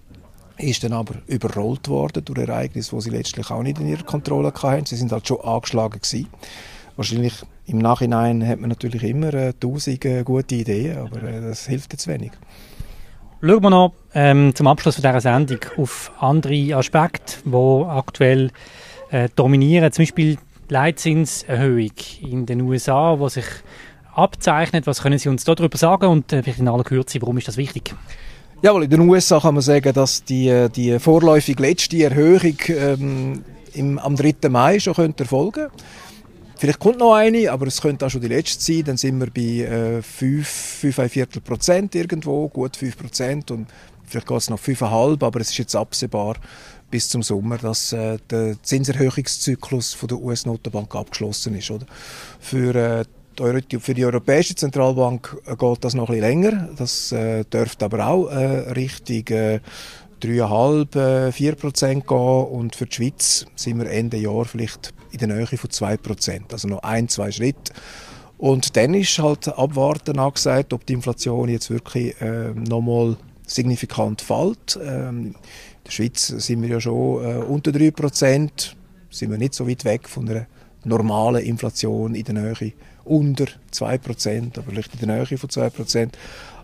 ist 0.58 0.84
dann 0.84 0.92
aber 0.92 1.16
überrollt 1.26 1.88
worden 1.88 2.24
durch 2.24 2.38
Ereignisse, 2.38 2.96
die 2.96 3.02
sie 3.02 3.10
letztlich 3.10 3.50
auch 3.50 3.62
nicht 3.62 3.78
in 3.78 3.88
ihrer 3.88 4.04
Kontrolle 4.04 4.52
hatten. 4.54 4.86
Sie 4.86 4.96
sind 4.96 5.12
halt 5.12 5.28
schon 5.28 5.40
angeschlagen 5.40 6.00
gewesen. 6.00 6.28
Wahrscheinlich 6.96 7.34
im 7.66 7.78
Nachhinein 7.78 8.46
hat 8.46 8.60
man 8.60 8.70
natürlich 8.70 9.02
immer 9.02 9.34
äh, 9.34 9.52
tausend 9.52 10.04
äh, 10.04 10.22
gute 10.22 10.54
Ideen, 10.54 10.98
aber 10.98 11.22
äh, 11.22 11.40
das 11.42 11.66
hilft 11.66 11.92
jetzt 11.92 12.06
wenig. 12.06 12.32
Schauen 13.42 13.62
wir 13.62 13.70
noch 13.70 13.92
ähm, 14.14 14.54
zum 14.54 14.66
Abschluss 14.66 14.96
dieser 14.96 15.20
Sendung 15.20 15.58
auf 15.76 16.10
andere 16.20 16.74
Aspekte, 16.74 17.36
die 17.44 17.84
aktuell 17.86 18.50
äh, 19.10 19.28
dominieren. 19.36 19.92
Zum 19.92 20.04
Beispiel 20.04 20.38
Leitzinserhöhung 20.68 21.92
in 22.22 22.46
den 22.46 22.60
USA, 22.62 23.16
die 23.16 23.28
sich 23.30 23.46
abzeichnet. 24.14 24.86
Was 24.86 25.02
können 25.02 25.18
Sie 25.18 25.28
uns 25.28 25.44
darüber 25.44 25.76
sagen 25.76 26.06
und 26.06 26.32
äh, 26.32 26.42
vielleicht 26.42 26.58
in 26.58 26.68
aller 26.68 26.84
Kürze, 26.84 27.20
warum 27.22 27.38
ist 27.38 27.48
das 27.48 27.56
wichtig? 27.56 27.94
Jawohl, 28.62 28.84
in 28.84 28.90
den 28.90 29.00
USA 29.00 29.38
kann 29.38 29.54
man 29.54 29.62
sagen, 29.62 29.92
dass 29.92 30.24
die, 30.24 30.68
die 30.74 30.98
vorläufig 30.98 31.58
letzte 31.58 32.02
Erhöhung 32.02 32.56
ähm, 32.68 33.44
im, 33.74 33.98
am 33.98 34.16
3. 34.16 34.48
Mai 34.48 34.80
schon 34.80 34.94
könnte 34.94 35.24
erfolgen 35.24 35.68
Vielleicht 36.58 36.78
kommt 36.78 36.98
noch 36.98 37.14
eine, 37.14 37.50
aber 37.52 37.66
es 37.66 37.82
könnte 37.82 38.06
auch 38.06 38.10
schon 38.10 38.22
die 38.22 38.28
letzte 38.28 38.62
sein. 38.62 38.84
Dann 38.84 38.96
sind 38.96 39.18
wir 39.18 39.30
bei 39.30 39.98
äh, 39.98 40.02
5, 40.02 40.80
5,25 40.82 41.40
Prozent 41.40 41.94
irgendwo, 41.94 42.48
gut 42.48 42.76
5 42.76 42.96
Prozent 42.96 43.50
und 43.50 43.66
vielleicht 44.06 44.26
geht 44.26 44.38
es 44.38 44.48
noch 44.48 44.58
5,5, 44.58 45.22
aber 45.22 45.40
es 45.40 45.50
ist 45.50 45.58
jetzt 45.58 45.76
absehbar 45.76 46.36
bis 46.90 47.08
zum 47.08 47.22
Sommer, 47.22 47.58
dass 47.58 47.92
äh, 47.92 48.18
der 48.30 48.62
Zinserhöhungszyklus 48.62 49.94
von 49.94 50.08
der 50.08 50.18
US-Notenbank 50.18 50.94
abgeschlossen 50.94 51.56
ist. 51.56 51.70
Oder? 51.70 51.86
Für 52.40 52.74
äh, 52.74 53.04
für 53.36 53.94
die 53.94 54.04
Europäische 54.04 54.54
Zentralbank 54.54 55.36
äh, 55.46 55.56
geht 55.56 55.84
das 55.84 55.94
noch 55.94 56.08
ein 56.08 56.16
bisschen 56.16 56.42
länger. 56.42 56.68
Das 56.76 57.12
äh, 57.12 57.44
dürfte 57.44 57.84
aber 57.84 58.06
auch 58.06 58.28
äh, 58.28 58.70
Richtung 58.72 59.26
äh, 59.28 59.60
3,5, 60.22 61.32
4 61.32 61.52
äh, 61.52 61.56
Prozent 61.56 62.06
gehen. 62.06 62.16
Und 62.16 62.76
für 62.76 62.86
die 62.86 62.94
Schweiz 62.94 63.46
sind 63.54 63.78
wir 63.78 63.90
Ende 63.90 64.16
Jahr 64.16 64.44
vielleicht 64.44 64.94
in 65.12 65.18
der 65.18 65.28
Nähe 65.28 65.46
von 65.46 65.70
2 65.70 65.96
Prozent. 65.98 66.52
Also 66.52 66.68
noch 66.68 66.82
ein, 66.82 67.08
zwei 67.08 67.30
Schritte. 67.30 67.72
Und 68.38 68.76
dann 68.76 68.94
ist 68.94 69.18
halt 69.18 69.48
abwarten 69.48 70.18
angesagt, 70.18 70.72
ob 70.72 70.84
die 70.86 70.94
Inflation 70.94 71.48
jetzt 71.48 71.70
wirklich 71.70 72.20
äh, 72.20 72.50
nochmal 72.52 73.16
signifikant 73.46 74.20
fällt. 74.20 74.78
Ähm, 74.82 75.34
der 75.86 75.92
Schweiz 75.92 76.26
sind 76.26 76.62
wir 76.62 76.68
ja 76.68 76.80
schon 76.80 77.24
äh, 77.24 77.38
unter 77.38 77.72
3 77.72 77.90
Prozent. 77.92 78.76
Sind 79.10 79.30
wir 79.30 79.38
nicht 79.38 79.54
so 79.54 79.68
weit 79.68 79.84
weg 79.84 80.08
von 80.08 80.28
einer 80.28 80.46
normalen 80.84 81.44
Inflation 81.44 82.14
in 82.14 82.24
der 82.24 82.34
Nähe 82.34 82.72
unter 83.04 83.46
2%, 83.72 84.58
aber 84.58 84.70
vielleicht 84.70 84.94
in 84.94 85.06
der 85.06 85.16
Nähe 85.16 85.38
von 85.38 85.48
2%. 85.48 86.10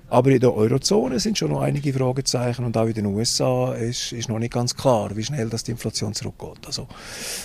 Aber 0.09 0.31
in 0.31 0.41
der 0.41 0.55
Eurozone 0.55 1.19
sind 1.21 1.39
schon 1.39 1.53
noch 1.53 1.63
einige 1.63 1.91
Fragezeichen 1.95 2.67
und 2.67 2.77
auch 2.77 2.87
in 2.87 2.93
den 2.93 3.07
USA 3.07 3.73
ist, 3.73 4.13
ist 4.13 4.29
noch 4.29 4.39
nicht 4.39 4.53
ganz 4.53 4.77
klar, 4.77 5.17
wie 5.17 5.25
schnell 5.25 5.49
das 5.49 5.65
die 5.65 5.71
Inflation 5.71 6.13
zurückgeht. 6.13 6.67
Also 6.67 6.87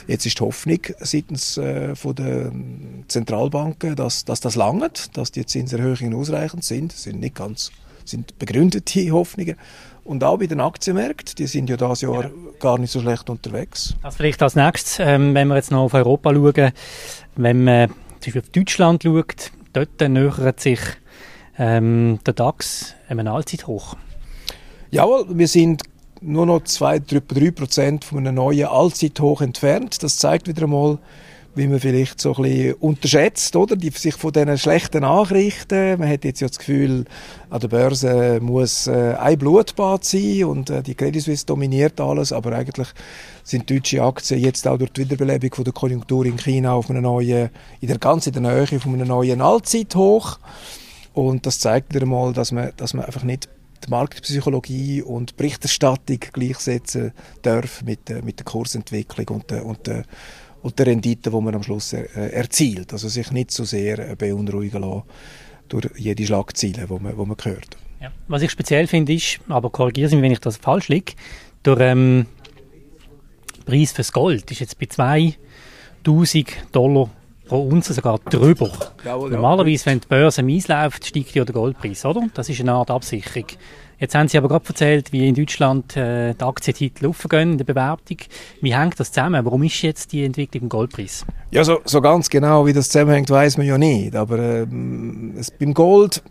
jetzt 0.05 0.25
ist 0.25 0.39
die 0.39 0.43
Hoffnung 0.43 0.79
seitens 1.00 1.57
äh, 1.57 1.96
von 1.96 2.15
der 2.15 2.51
Zentralbanken, 3.07 3.96
dass, 3.96 4.25
dass 4.25 4.41
das 4.41 4.55
langt, 4.55 5.15
dass 5.15 5.31
die 5.31 5.46
Zinserhöhungen 5.46 6.13
ausreichend 6.13 6.65
sind, 6.65 6.91
das 6.91 7.03
sind 7.03 7.22
nicht 7.22 7.36
ganz 7.36 7.72
sind 8.10 8.38
begründete 8.39 9.12
Hoffnungen. 9.12 9.55
Und 10.07 10.23
auch 10.23 10.37
bei 10.37 10.47
den 10.47 10.61
Aktienmärkten, 10.61 11.35
die 11.37 11.47
sind 11.47 11.69
ja 11.69 11.75
dieses 11.75 12.01
Jahr 12.01 12.23
ja. 12.23 12.29
gar 12.61 12.77
nicht 12.77 12.91
so 12.91 13.01
schlecht 13.01 13.29
unterwegs. 13.29 13.93
Also 14.01 14.15
vielleicht 14.15 14.41
als 14.41 14.55
nächstes, 14.55 14.99
ähm, 14.99 15.35
wenn 15.35 15.49
wir 15.49 15.55
jetzt 15.55 15.69
noch 15.69 15.81
auf 15.81 15.93
Europa 15.93 16.33
schauen, 16.33 16.71
wenn 17.35 17.63
man 17.65 17.89
zum 17.89 17.97
Beispiel 18.21 18.41
auf 18.41 18.49
Deutschland 18.49 19.03
schaut, 19.03 19.51
dort 19.73 19.99
nähert 19.99 20.61
sich 20.61 20.79
ähm, 21.59 22.19
der 22.25 22.33
DAX 22.33 22.95
einem 23.09 23.27
Allzeithoch. 23.27 23.97
Jawohl, 24.91 25.25
wir 25.29 25.47
sind 25.49 25.83
nur 26.21 26.45
noch 26.45 26.61
2-3 26.61 27.51
Prozent 27.51 28.05
von 28.05 28.19
einem 28.19 28.35
neuen 28.35 28.67
Allzeithoch 28.67 29.41
entfernt. 29.41 30.01
Das 30.03 30.17
zeigt 30.17 30.47
wieder 30.47 30.63
einmal, 30.63 30.99
wie 31.57 31.67
man 31.67 31.79
vielleicht 31.79 32.21
so 32.21 32.35
ein 32.35 32.43
bisschen 32.43 32.73
unterschätzt, 32.75 33.55
oder? 33.55 33.75
Die, 33.75 33.89
sich 33.89 34.15
von 34.15 34.31
diesen 34.31 34.57
schlechten 34.57 35.01
Nachrichten. 35.01 35.99
Man 35.99 36.07
hat 36.07 36.23
jetzt 36.23 36.39
ja 36.39 36.47
das 36.47 36.59
Gefühl, 36.59 37.05
an 37.49 37.59
der 37.59 37.67
Börse 37.67 38.39
muss 38.41 38.87
äh, 38.87 39.15
ein 39.19 39.37
Blutbad 39.37 40.05
sein 40.05 40.45
und 40.45 40.69
äh, 40.69 40.83
die 40.83 40.95
Credit 40.95 41.21
Suisse 41.21 41.45
dominiert 41.45 41.99
alles, 41.99 42.31
aber 42.31 42.53
eigentlich 42.53 42.87
sind 43.43 43.69
deutsche 43.69 44.03
Aktien 44.03 44.39
jetzt 44.39 44.67
auch 44.67 44.77
durch 44.77 44.91
die 44.91 45.01
Wiederbelebung 45.01 45.53
von 45.53 45.63
der 45.63 45.73
Konjunktur 45.73 46.25
in 46.25 46.37
China 46.37 46.73
auf 46.73 46.89
einer 46.89 47.01
neuen, 47.01 47.49
in 47.81 47.87
der 47.87 47.97
ganzen 47.97 48.35
in 48.35 48.43
der 48.43 48.53
Nähe 48.53 48.79
von 48.79 48.93
einem 48.93 49.07
neuen 49.07 49.41
Allzeithoch. 49.41 50.39
Und 51.13 51.45
das 51.47 51.59
zeigt 51.59 51.95
wieder 51.95 52.05
mal, 52.05 52.33
dass 52.33 52.51
man, 52.51 52.71
dass 52.77 52.93
man 52.93 53.05
einfach 53.05 53.23
nicht 53.23 53.49
die 53.85 53.89
Marktpsychologie 53.89 55.01
und 55.01 55.37
Berichterstattung 55.37 56.19
gleichsetzen 56.33 57.13
darf 57.41 57.83
mit, 57.83 58.09
äh, 58.09 58.21
mit 58.21 58.39
der 58.39 58.45
Kursentwicklung 58.45 59.27
und 59.29 59.51
der, 59.51 59.65
und 59.65 59.87
der, 59.87 60.03
und 60.61 60.79
der 60.79 60.87
Rendite, 60.87 61.29
die 61.29 61.41
man 61.41 61.55
am 61.55 61.63
Schluss 61.63 61.93
er, 61.93 62.15
äh, 62.15 62.31
erzielt. 62.31 62.93
Also 62.93 63.07
sich 63.07 63.31
nicht 63.31 63.51
so 63.51 63.63
sehr 63.63 63.99
äh, 64.11 64.15
beunruhigen 64.15 64.81
lassen 64.81 65.03
durch 65.69 65.89
jede 65.97 66.25
Schlagzeile, 66.25 66.87
die 66.87 66.99
man, 66.99 67.17
wo 67.17 67.25
man 67.25 67.37
hört. 67.43 67.77
Ja. 68.01 68.11
Was 68.27 68.41
ich 68.41 68.51
speziell 68.51 68.87
finde 68.87 69.13
ist, 69.13 69.39
aber 69.47 69.69
korrigiere 69.69 70.11
mich, 70.11 70.21
wenn 70.21 70.31
ich 70.31 70.39
das 70.39 70.57
falsch 70.57 70.87
liege, 70.87 71.13
der 71.65 71.79
ähm, 71.79 72.25
Preis 73.65 73.91
fürs 73.91 74.11
Gold 74.11 74.49
ist 74.51 74.59
jetzt 74.59 74.79
bei 74.79 74.85
2000 74.85 75.35
Dollar 76.71 77.09
pro 77.47 77.63
Unze 77.63 77.93
sogar 77.93 78.19
drüber. 78.19 78.71
Jawohl, 79.03 79.31
Normalerweise, 79.31 79.87
wenn 79.87 79.99
die 79.99 80.07
Börse 80.07 80.43
mies 80.43 80.67
läuft, 80.67 81.05
steigt 81.05 81.33
ja 81.33 81.43
der 81.43 81.53
Goldpreis, 81.53 82.05
oder? 82.05 82.27
Das 82.33 82.49
ist 82.49 82.59
eine 82.59 82.73
Art 82.73 82.91
Absicherung. 82.91 83.47
Jetzt 83.99 84.13
haben 84.13 84.27
Sie 84.27 84.37
aber 84.37 84.47
gerade 84.47 84.67
erzählt, 84.67 85.11
wie 85.11 85.27
in 85.27 85.33
Deutschland 85.33 85.97
äh, 85.97 86.35
die 86.35 86.43
Aktientitel 86.43 87.07
aufgehen 87.07 87.53
in 87.53 87.57
der 87.57 87.65
Bewertung. 87.65 88.17
Wie 88.61 88.75
hängt 88.75 88.99
das 88.99 89.11
zusammen? 89.11 89.43
Warum 89.43 89.63
ist 89.63 89.81
jetzt 89.81 90.11
die 90.11 90.23
Entwicklung 90.23 90.63
im 90.63 90.69
Goldpreis? 90.69 91.25
Ja, 91.49 91.63
so, 91.63 91.79
so 91.83 91.99
ganz 91.99 92.29
genau, 92.29 92.65
wie 92.67 92.73
das 92.73 92.89
zusammenhängt, 92.89 93.29
weiß 93.29 93.57
man 93.57 93.65
ja 93.65 93.77
nicht. 93.77 94.15
Aber 94.15 94.37
äh, 94.37 94.67
es, 95.37 95.49
beim 95.49 95.73
Gold 95.73 96.21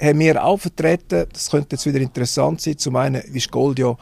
haben 0.00 0.20
wir 0.20 0.44
auch 0.44 0.58
vertreten, 0.58 1.26
das 1.32 1.50
könnte 1.50 1.74
jetzt 1.76 1.86
wieder 1.86 2.00
interessant 2.00 2.60
sein, 2.60 2.78
zum 2.78 2.96
einen 2.96 3.22
ist 3.22 3.50
Gold 3.50 3.78
ja 3.78 3.96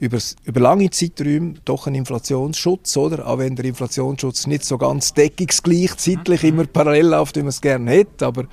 über, 0.00 0.18
über 0.44 0.60
lange 0.60 0.90
Zeiträume 0.90 1.54
doch 1.64 1.86
ein 1.86 1.94
Inflationsschutz, 1.94 2.96
oder? 2.96 3.26
Auch 3.26 3.38
wenn 3.38 3.56
der 3.56 3.64
Inflationsschutz 3.64 4.46
nicht 4.46 4.64
so 4.64 4.76
ganz 4.76 5.14
deckungsgleich 5.14 5.96
zeitlich 5.96 6.42
mhm. 6.42 6.48
immer 6.48 6.64
parallel 6.66 7.06
läuft, 7.06 7.36
wie 7.36 7.40
man 7.40 7.48
es 7.48 7.60
gerne 7.60 7.90
hätte, 7.90 8.26
aber 8.26 8.44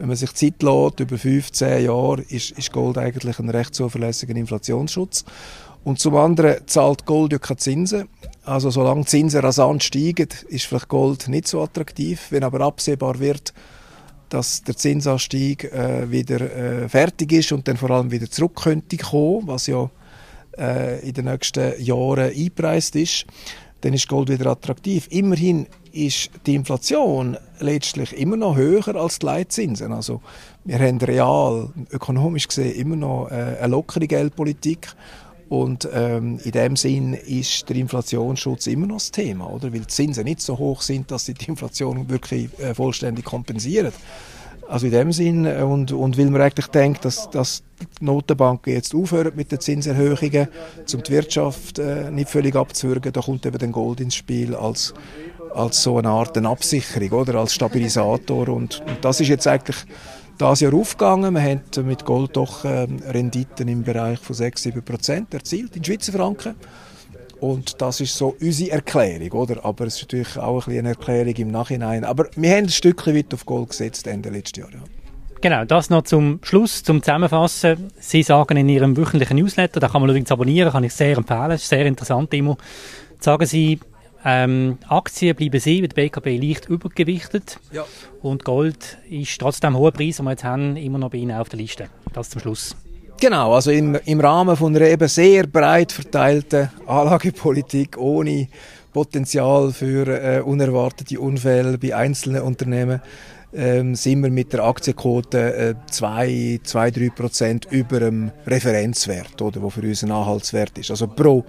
wenn 0.00 0.08
man 0.08 0.16
sich 0.16 0.32
Zeit 0.32 0.62
lässt, 0.62 1.00
über 1.00 1.18
15 1.18 1.84
Jahre, 1.84 2.22
ist, 2.22 2.52
ist 2.52 2.72
Gold 2.72 2.96
eigentlich 2.96 3.38
ein 3.38 3.50
recht 3.50 3.74
zuverlässiger 3.74 4.34
Inflationsschutz. 4.34 5.26
Und 5.84 5.98
zum 5.98 6.16
anderen 6.16 6.66
zahlt 6.66 7.04
Gold 7.04 7.32
ja 7.32 7.38
keine 7.38 7.58
Zinsen. 7.58 8.08
Also 8.42 8.70
solange 8.70 9.04
Zinsen 9.04 9.40
rasant 9.40 9.84
steigen, 9.84 10.28
ist 10.48 10.64
vielleicht 10.64 10.88
Gold 10.88 11.28
nicht 11.28 11.48
so 11.48 11.60
attraktiv. 11.60 12.28
Wenn 12.30 12.44
aber 12.44 12.62
absehbar 12.62 13.18
wird, 13.18 13.52
dass 14.30 14.62
der 14.62 14.74
Zinsanstieg 14.74 15.64
äh, 15.64 16.10
wieder 16.10 16.40
äh, 16.40 16.88
fertig 16.88 17.32
ist 17.32 17.52
und 17.52 17.68
dann 17.68 17.76
vor 17.76 17.90
allem 17.90 18.10
wieder 18.10 18.30
zurück 18.30 18.56
könnte 18.62 18.96
kommen, 18.96 19.48
was 19.48 19.66
ja 19.66 19.90
äh, 20.56 21.06
in 21.06 21.12
den 21.12 21.26
nächsten 21.26 21.78
Jahren 21.78 22.32
einpreist 22.34 22.96
ist, 22.96 23.26
dann 23.80 23.94
ist 23.94 24.08
Gold 24.08 24.28
wieder 24.28 24.50
attraktiv. 24.50 25.06
Immerhin 25.10 25.66
ist 25.92 26.30
die 26.46 26.54
Inflation 26.54 27.36
letztlich 27.58 28.16
immer 28.16 28.36
noch 28.36 28.56
höher 28.56 28.94
als 28.94 29.18
die 29.18 29.26
Leitzinsen. 29.26 29.92
Also 29.92 30.20
wir 30.64 30.78
haben 30.78 30.98
real, 30.98 31.70
ökonomisch 31.90 32.48
gesehen, 32.48 32.74
immer 32.74 32.96
noch 32.96 33.30
äh, 33.30 33.58
eine 33.60 33.68
lockere 33.68 34.06
Geldpolitik. 34.06 34.94
Und 35.48 35.88
ähm, 35.92 36.38
in 36.44 36.52
dem 36.52 36.76
Sinn 36.76 37.12
ist 37.12 37.68
der 37.68 37.74
Inflationsschutz 37.74 38.68
immer 38.68 38.86
noch 38.86 38.98
das 38.98 39.10
Thema, 39.10 39.50
oder? 39.50 39.72
Weil 39.72 39.80
die 39.80 39.86
Zinsen 39.88 40.22
nicht 40.22 40.40
so 40.40 40.56
hoch 40.58 40.80
sind, 40.80 41.10
dass 41.10 41.26
sie 41.26 41.34
die 41.34 41.48
Inflation 41.48 42.08
wirklich 42.08 42.56
äh, 42.60 42.72
vollständig 42.72 43.24
kompensieren. 43.24 43.92
Also 44.70 44.86
in 44.86 44.92
dem 44.92 45.10
Sinn, 45.10 45.46
äh, 45.46 45.62
und, 45.62 45.90
und 45.90 46.16
weil 46.16 46.30
man 46.30 46.40
eigentlich 46.40 46.68
denkt, 46.68 47.04
dass, 47.04 47.28
dass 47.30 47.64
die 48.00 48.04
Notenbanken 48.04 48.72
jetzt 48.72 48.94
aufhören 48.94 49.32
mit 49.34 49.50
den 49.50 49.58
Zinserhöhungen, 49.58 50.46
um 50.94 51.02
die 51.02 51.12
Wirtschaft 51.12 51.80
äh, 51.80 52.08
nicht 52.12 52.30
völlig 52.30 52.54
abzuwürgen, 52.54 53.12
da 53.12 53.20
kommt 53.20 53.44
eben 53.44 53.58
dann 53.58 53.72
Gold 53.72 54.00
ins 54.00 54.14
Spiel 54.14 54.54
als, 54.54 54.94
als 55.52 55.82
so 55.82 55.98
eine 55.98 56.10
Art 56.10 56.38
eine 56.38 56.48
Absicherung, 56.48 57.10
oder? 57.20 57.34
als 57.34 57.52
Stabilisator. 57.52 58.48
Und, 58.48 58.80
und 58.86 58.98
das 59.04 59.20
ist 59.20 59.26
jetzt 59.26 59.48
eigentlich 59.48 59.84
das 60.38 60.60
Jahr 60.60 60.72
aufgegangen. 60.72 61.34
Man 61.34 61.42
hat 61.42 61.76
mit 61.84 62.04
Gold 62.04 62.36
doch 62.36 62.64
äh, 62.64 62.86
Renditen 63.08 63.66
im 63.66 63.82
Bereich 63.82 64.20
von 64.20 64.36
6-7 64.36 64.82
Prozent 64.82 65.34
erzielt 65.34 65.74
in 65.74 65.82
Schweizer 65.82 66.12
Franken. 66.12 66.54
Und 67.40 67.80
das 67.80 68.00
ist 68.00 68.14
so 68.16 68.36
unsere 68.40 68.70
Erklärung, 68.70 69.32
oder? 69.32 69.64
Aber 69.64 69.86
es 69.86 69.96
ist 69.96 70.02
natürlich 70.02 70.36
auch 70.36 70.66
ein 70.66 70.78
eine 70.78 70.90
Erklärung 70.90 71.34
im 71.34 71.50
Nachhinein. 71.50 72.04
Aber 72.04 72.26
wir 72.36 72.50
haben 72.50 72.64
ein 72.64 72.68
Stückchen 72.68 73.16
weit 73.16 73.32
auf 73.32 73.46
Gold 73.46 73.70
gesetzt 73.70 74.06
Ende 74.06 74.28
letztes 74.28 74.62
Jahr, 74.62 74.70
ja. 74.70 74.80
Genau, 75.42 75.64
das 75.64 75.88
noch 75.88 76.02
zum 76.02 76.38
Schluss, 76.42 76.82
zum 76.82 77.02
Zusammenfassen. 77.02 77.90
Sie 77.98 78.22
sagen 78.22 78.58
in 78.58 78.68
Ihrem 78.68 78.94
wöchentlichen 78.94 79.38
Newsletter, 79.38 79.80
da 79.80 79.88
kann 79.88 80.02
man 80.02 80.10
übrigens 80.10 80.30
abonnieren, 80.30 80.70
kann 80.70 80.84
ich 80.84 80.92
sehr 80.92 81.16
empfehlen, 81.16 81.52
ist 81.52 81.66
sehr 81.66 81.86
interessant 81.86 82.34
immer, 82.34 82.58
sagen 83.20 83.46
Sie, 83.46 83.80
ähm, 84.22 84.78
Aktien 84.86 85.34
bleiben 85.34 85.58
sie, 85.58 85.80
mit 85.80 85.96
der 85.96 86.02
BKB 86.02 86.26
leicht 86.42 86.68
übergewichtet. 86.68 87.58
Ja. 87.72 87.86
Und 88.20 88.44
Gold 88.44 88.98
ist 89.08 89.40
trotzdem 89.40 89.76
hoher 89.76 89.92
Preis, 89.92 90.16
den 90.16 90.26
wir 90.26 90.32
jetzt 90.32 90.44
haben, 90.44 90.76
immer 90.76 90.98
noch 90.98 91.10
bei 91.10 91.18
Ihnen 91.18 91.36
auf 91.36 91.48
der 91.48 91.58
Liste. 91.58 91.88
Das 92.12 92.28
zum 92.28 92.42
Schluss. 92.42 92.76
Genau, 93.20 93.52
also 93.52 93.70
im, 93.70 93.96
im 94.06 94.18
Rahmen 94.18 94.56
von 94.56 94.74
einer 94.74 94.86
eben 94.86 95.06
sehr 95.06 95.46
breit 95.46 95.92
verteilten 95.92 96.70
Anlagepolitik 96.86 97.98
ohne 97.98 98.48
Potenzial 98.94 99.72
für 99.72 100.06
äh, 100.06 100.40
unerwartete 100.40 101.20
Unfälle 101.20 101.76
bei 101.76 101.94
einzelnen 101.94 102.40
Unternehmen 102.40 103.02
ähm, 103.52 103.94
sind 103.94 104.22
wir 104.22 104.30
mit 104.30 104.54
der 104.54 104.64
Aktienquote 104.64 105.76
2, 105.90 106.60
3 106.64 107.10
Prozent 107.14 107.66
über 107.70 108.00
dem 108.00 108.30
Referenzwert, 108.46 109.42
oder, 109.42 109.60
wo 109.60 109.68
für 109.68 109.82
uns 109.82 110.02
ein 110.02 110.12
Anhaltswert 110.12 110.78
ist. 110.78 110.90
Also 110.90 111.06
pro 111.06 111.44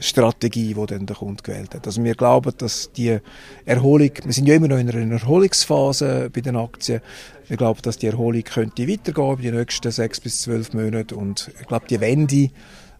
Strategie, 0.00 0.74
die 0.74 0.86
dann 0.86 1.06
der 1.06 1.16
Kunde 1.16 1.42
gewählt 1.42 1.74
hat. 1.74 1.86
Also 1.86 2.04
wir 2.04 2.14
glauben, 2.14 2.52
dass 2.58 2.92
die 2.92 3.18
Erholung, 3.64 4.10
wir 4.24 4.32
sind 4.32 4.46
ja 4.46 4.54
immer 4.54 4.68
noch 4.68 4.78
in 4.78 4.90
einer 4.90 5.12
Erholungsphase 5.12 6.30
bei 6.32 6.40
den 6.40 6.56
Aktien, 6.56 7.00
wir 7.48 7.56
glauben, 7.56 7.80
dass 7.82 7.96
die 7.96 8.08
Erholung 8.08 8.42
könnte 8.42 8.88
weitergehen 8.88 9.32
über 9.32 9.42
die 9.42 9.52
nächsten 9.52 9.90
sechs 9.90 10.20
bis 10.20 10.42
zwölf 10.42 10.72
Monate 10.74 11.16
und 11.16 11.50
ich 11.60 11.66
glaube, 11.66 11.86
die 11.88 12.00
Wende 12.00 12.50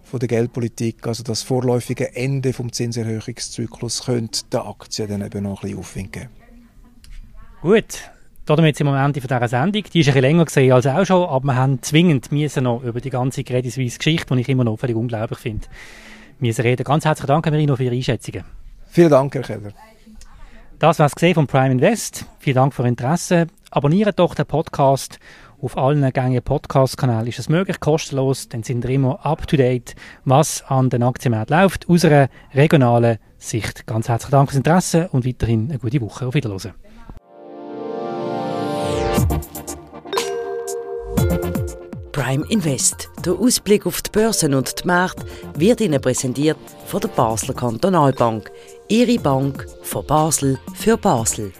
von 0.02 0.20
der 0.20 0.28
Geldpolitik, 0.28 1.06
also 1.06 1.24
das 1.24 1.42
vorläufige 1.42 2.14
Ende 2.14 2.52
vom 2.52 2.72
Zinserhöhungszyklus, 2.72 4.04
könnte 4.04 4.42
der 4.52 4.66
Aktie 4.66 5.06
dann 5.06 5.20
eben 5.20 5.42
noch 5.42 5.62
ein 5.62 5.62
bisschen 5.62 5.78
Aufwind 5.78 6.12
geben. 6.12 6.28
Gut, 7.60 8.08
damit 8.44 8.76
sind 8.76 8.86
wir 8.86 8.92
am 8.92 9.06
Ende 9.06 9.20
dieser 9.20 9.48
Sendung. 9.48 9.82
Die 9.82 10.00
ist 10.00 10.06
ein 10.06 10.14
bisschen 10.14 10.22
länger 10.22 10.44
gesehen 10.44 10.72
als 10.72 10.86
auch 10.86 11.04
schon, 11.04 11.28
aber 11.28 11.44
wir 11.46 11.56
haben 11.56 11.82
zwingend 11.82 12.30
müssen 12.30 12.62
noch 12.64 12.84
über 12.84 13.00
die 13.00 13.10
ganze 13.10 13.42
Credit 13.42 13.72
Suisse 13.72 13.98
Geschichte, 13.98 14.32
die 14.32 14.42
ich 14.42 14.48
immer 14.48 14.62
noch 14.62 14.78
völlig 14.78 14.94
unglaublich 14.94 15.40
finde, 15.40 15.66
müssen 16.38 16.62
reden. 16.62 16.84
Ganz 16.84 17.04
herzlichen 17.04 17.28
Dank, 17.28 17.46
Merino, 17.46 17.76
für 17.76 17.84
Ihre 17.84 17.94
Einschätzungen. 17.94 18.44
Vielen 18.88 19.10
Dank, 19.10 19.34
Herr 19.34 19.42
Keller. 19.42 19.72
Das 20.78 20.98
war 20.98 21.06
es 21.06 21.34
von 21.34 21.46
Prime 21.46 21.72
Invest. 21.72 22.26
Vielen 22.38 22.56
Dank 22.56 22.74
für 22.74 22.82
Ihr 22.82 22.88
Interesse. 22.88 23.46
Abonniert 23.70 24.18
doch 24.18 24.34
den 24.34 24.46
Podcast. 24.46 25.18
Auf 25.62 25.78
allen 25.78 26.12
gängigen 26.12 26.42
Podcast-Kanälen 26.42 27.26
ist 27.26 27.38
es 27.38 27.48
möglich, 27.48 27.80
kostenlos. 27.80 28.48
Dann 28.50 28.62
sind 28.62 28.82
wir 28.84 28.90
immer 28.90 29.24
up 29.24 29.46
to 29.46 29.56
date, 29.56 29.94
was 30.26 30.62
an 30.68 30.90
den 30.90 31.02
Aktienmärkten 31.02 31.58
läuft, 31.58 31.88
aus 31.88 32.04
einer 32.04 32.28
regionalen 32.52 33.18
Sicht. 33.38 33.86
Ganz 33.86 34.08
herzlichen 34.08 34.32
Dank 34.32 34.50
fürs 34.50 34.58
Interesse 34.58 35.08
und 35.12 35.26
weiterhin 35.26 35.70
eine 35.70 35.78
gute 35.78 36.00
Woche. 36.02 36.26
Auf 36.26 36.34
Wiedersehen. 36.34 36.74
Prime 42.26 42.44
Invest. 42.48 43.08
Der 43.24 43.34
Ausblick 43.34 43.86
auf 43.86 44.02
die 44.02 44.10
Börsen 44.10 44.52
und 44.54 44.82
die 44.82 44.86
Märkte 44.88 45.24
wird 45.54 45.80
Ihnen 45.80 46.00
präsentiert 46.00 46.56
von 46.86 47.00
der 47.00 47.06
Basler 47.06 47.54
Kantonalbank. 47.54 48.50
Ihre 48.88 49.16
Bank 49.20 49.64
von 49.82 50.04
Basel 50.04 50.58
für 50.74 50.96
Basel. 50.96 51.52